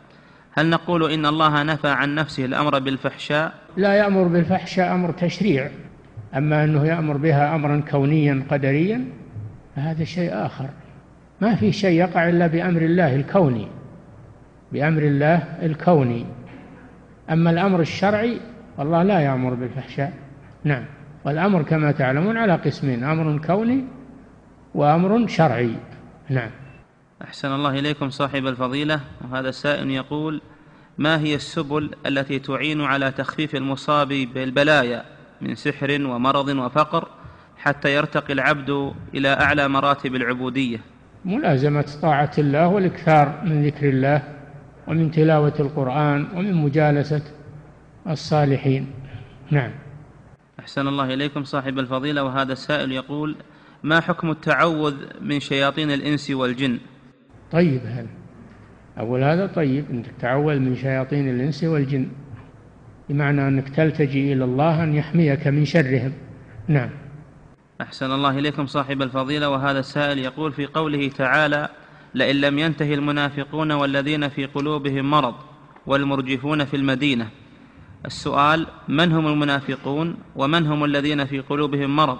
[0.59, 5.71] هل نقول إن الله نفى عن نفسه الأمر بالفحشاء؟ لا يأمر بالفحشاء أمر تشريع.
[6.37, 9.05] أما أنه يأمر بها أمرا كونيا قدريا
[9.77, 10.69] فهذا شيء آخر.
[11.41, 13.69] ما في شيء يقع إلا بأمر الله الكوني.
[14.73, 16.27] بأمر الله الكوني.
[17.31, 18.41] أما الأمر الشرعي
[18.79, 20.13] والله لا يأمر بالفحشاء.
[20.65, 20.85] نعم.
[21.25, 23.85] والأمر كما تعلمون على قسمين أمر كوني
[24.75, 25.75] وأمر شرعي.
[26.29, 26.51] نعم.
[27.25, 29.01] أحسن الله إليكم صاحب الفضيلة.
[29.25, 30.41] وهذا السائل يقول
[30.99, 35.05] ما هي السبل التي تعين على تخفيف المصاب بالبلايا
[35.41, 37.09] من سحر ومرض وفقر
[37.57, 40.81] حتى يرتقي العبد إلى أعلى مراتب العبودية؟
[41.25, 44.23] ملازمة طاعة الله والإكثار من ذكر الله
[44.87, 47.23] ومن تلاوة القرآن ومن مجالسة
[48.09, 48.91] الصالحين.
[49.51, 49.71] نعم.
[50.61, 52.25] أحسن الله إليكم صاحب الفضيلة.
[52.25, 53.37] وهذا السائل يقول
[53.83, 56.79] ما حكم التعوذ من شياطين الإنس والجن؟
[57.53, 58.09] طيب هذا
[58.99, 62.09] أول هذا طيب؟ أنك تتعوذ من شياطين الإنس والجن
[63.09, 66.13] بمعنى أنك تلتجي إلى الله أن يحميك من شرهم.
[66.69, 66.91] نعم.
[67.81, 69.51] أحسن الله إليكم صاحب الفضيلة.
[69.51, 71.69] وهذا السائل يقول في قوله تعالى
[72.15, 75.35] لئن لم ينتهي المنافقون والذين في قلوبهم مرض
[75.87, 77.29] والمرجفون في المدينة
[78.07, 82.19] السؤال من هم المنافقون ومن هم الذين في قلوبهم مرض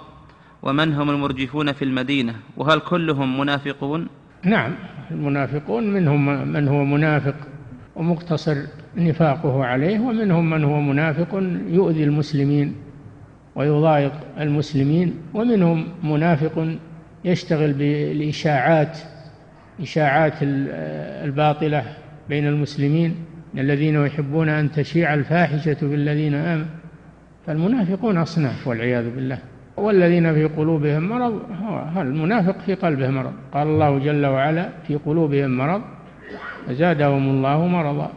[0.63, 4.07] ومن هم المرجفون في المدينة؟ وهل كلهم منافقون
[4.43, 4.71] نعم
[5.11, 7.35] المنافقون منهم من هو منافق
[7.95, 8.57] ومقتصر
[8.97, 12.75] نفاقه عليه ومنهم من هو منافق يؤذي المسلمين
[13.55, 16.75] ويضايق المسلمين ومنهم منافق
[17.25, 18.97] يشتغل بالإشاعات
[19.81, 21.83] إشاعات الباطلة
[22.29, 23.15] بين المسلمين
[23.57, 26.65] الذين يحبون أن تشيع الفاحشة بالذين آمنوا.
[27.47, 29.39] فالمنافقون أصناف والعياذ بالله.
[29.79, 33.33] والذين في قلوبهم مرض هو المنافق في قلبه مرض.
[33.53, 35.81] قال الله جل وعلا في قلوبهم مرض
[36.67, 38.11] فزادهم الله مرضا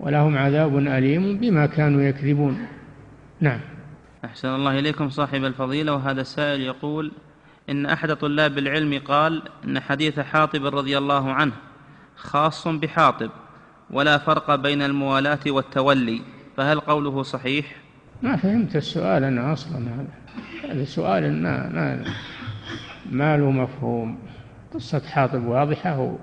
[0.00, 2.66] ولهم عذاب أليم بما كانوا يكذبون.
[3.40, 3.60] نعم.
[4.24, 7.12] أحسن الله إليكم صاحب الفضيلة وهذا السائل يقول
[7.70, 11.52] إن أحد طلاب العلم قال إن حديث حاطب رضي الله عنه
[12.16, 13.30] خاص بحاطب
[13.90, 16.20] ولا فرق بين الموالاة والتولي
[16.56, 17.76] فهل قوله صحيح؟
[18.22, 20.21] ما فهمت السؤال أنا أصلا هذا.
[20.70, 22.04] هذا سؤال ما ما
[23.10, 24.18] ما له مفهوم.
[24.74, 26.16] قصة حاطب واضحة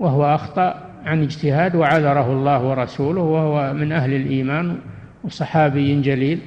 [0.00, 4.78] وهو أخطأ عن اجتهاد وعذره الله ورسوله وهو من أهل الإيمان
[5.24, 6.40] وصحابي جليل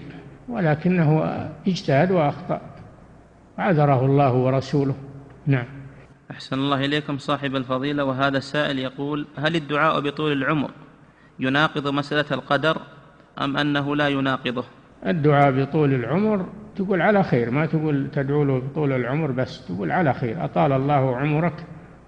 [0.50, 1.24] ولكنه
[1.68, 2.62] اجتهد وأخطأ.
[3.58, 4.96] عذره الله ورسوله.
[5.48, 5.66] نعم.
[6.32, 10.70] أحسن الله إليكم صاحب الفضيلة وهذا السائل يقول هل الدعاء بطول العمر
[11.40, 12.78] يناقض مسألة القدر
[13.42, 14.64] أم أنه لا يناقضه؟
[15.06, 16.46] الدعاء بطول العمر
[16.78, 20.46] تقول على خير ما تقول تدعو له بطول العمر بس تقول على خير.
[20.46, 21.54] أطال الله عمرك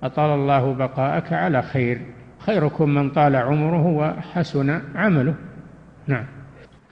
[0.03, 2.01] أطال الله بقاءك على خير.
[2.39, 5.35] خيركم من طال عمره وحسن عمله.
[6.07, 6.25] نعم.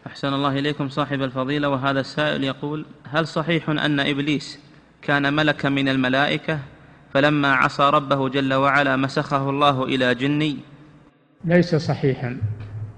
[0.07, 4.59] أحسن الله إليكم صاحب الفضيلة وهذا السائل يقول هل صحيح أن إبليس
[5.01, 6.59] كان ملكا من الملائكة
[7.13, 10.57] فلما عصى ربه جل وعلا مسخه الله إلى جني؟
[11.45, 12.37] ليس صحيحا.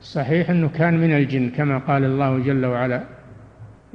[0.01, 3.18] صحيح أنه كان من الجن كما قال الله جل وعلا.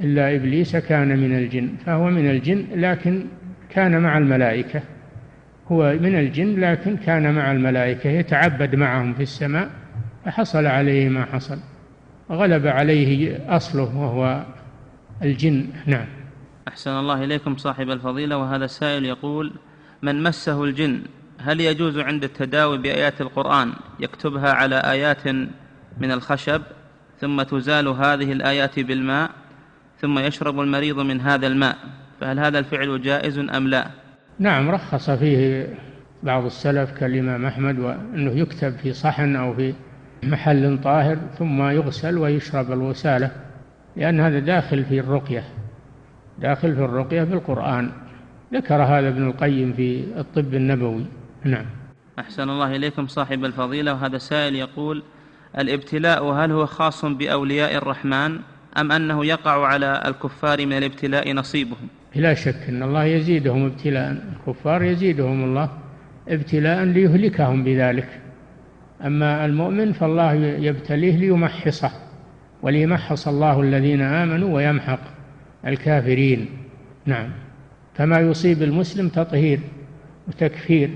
[0.01, 3.25] إلا إبليس كان من الجن فهو من الجن لكن
[3.69, 4.81] كان مع الملائكة.
[5.71, 9.69] هو من الجن لكن كان مع الملائكة يتعبد معهم في السماء
[10.25, 11.59] فحصل عليه ما حصل.
[12.31, 14.45] غلب عليه أصله وهو
[15.23, 15.67] الجن.
[15.85, 16.05] نعم.
[16.67, 18.37] أحسن الله إليكم صاحب الفضيلة.
[18.37, 19.51] وهذا السائل يقول
[20.01, 21.01] من مسه الجن
[21.39, 25.27] هل يجوز عند التداوي بآيات القرآن يكتبها على آيات
[25.97, 26.61] من الخشب
[27.19, 29.31] ثم تزال هذه الآيات بالماء؟
[30.01, 31.77] ثم يشرب المريض من هذا الماء
[32.21, 33.87] فهل هذا الفعل جائز أم لا؟
[34.39, 35.67] نعم رخص فيه
[36.23, 39.73] بعض السلف كالإمام أحمد وأنه يكتب في صحن أو في
[40.23, 43.31] محل طاهر ثم يغسل ويشرب الغسالة
[43.95, 45.43] لأن هذا داخل في الرقية
[46.39, 47.91] داخل في الرقية بالقرآن
[48.53, 51.05] ذكر هذا ابن القيم في الطب النبوي.
[51.43, 51.65] نعم.
[52.19, 55.03] أحسن الله إليكم صاحب الفضيلة وهذا سائل يقول
[55.57, 58.39] الابتلاء هل هو خاص بأولياء الرحمن؟
[58.77, 64.23] أم أنه يقع على الكفار من الابتلاء نصيبهم؟ لا شك أن الله يزيدهم ابتلاء.
[64.33, 65.69] الكفار يزيدهم الله
[66.29, 68.07] ابتلاء ليهلكهم بذلك.
[69.05, 71.91] أما المؤمن فالله يبتليه ليمحصه
[72.61, 74.99] وليمحص الله الذين آمنوا ويمحق
[75.67, 76.47] الكافرين.
[77.05, 77.29] نعم.
[77.95, 79.59] فما يصيب المسلم تطهير
[80.27, 80.89] وتكفير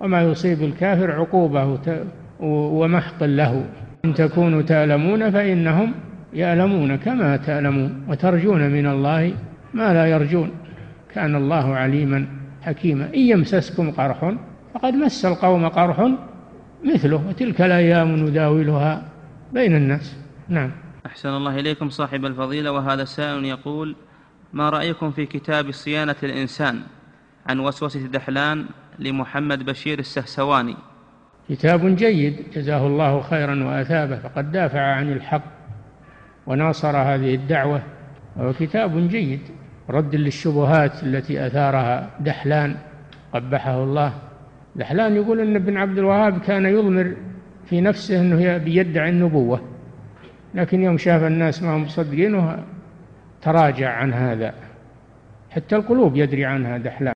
[0.00, 1.78] وما يصيب الكافر عقوبة
[2.40, 3.64] ومحق له.
[4.04, 5.94] إن تكونوا تألمون فإنهم
[6.32, 9.34] يألمون كما تألمون وترجون من الله
[9.74, 10.50] ما لا يرجون.
[11.14, 12.26] كان الله عليما
[12.62, 13.04] حكيما.
[13.04, 14.34] إن يمسسكم قرح
[14.74, 16.10] فقد مس القوم قرح
[16.84, 19.08] مثله وتلك الأيام نداولها
[19.52, 20.16] بين الناس.
[20.48, 20.70] نعم.
[21.06, 22.72] أحسن الله إليكم صاحب الفضيلة.
[22.72, 23.96] وهذا سائل يقول
[24.52, 26.80] ما رأيكم في كتاب صيانة الإنسان
[27.46, 28.64] عن وسوسة دحلان
[28.98, 30.76] لمحمد بشير السهسواني؟
[31.48, 32.36] كتاب جيد.
[32.54, 34.18] جزاه الله خيرا وأثابه.
[34.18, 35.57] فقد دافع عن الحق.
[36.48, 37.82] وناصر هذه الدعوة
[38.36, 39.40] وهو كتاب جيد
[39.90, 42.76] رد للشبهات التي أثارها دحلان
[43.32, 44.12] قبحه الله.
[44.76, 47.12] دحلان يقول أن ابن عبد الوهاب كان يضمر
[47.66, 49.60] في نفسه أنه بيدعي النبوة
[50.54, 52.64] لكن يوم شاف الناس ما هم مصدقينه
[53.42, 54.54] تراجع عن هذا.
[55.50, 57.06] حتى القلوب يدري عنها دحلان.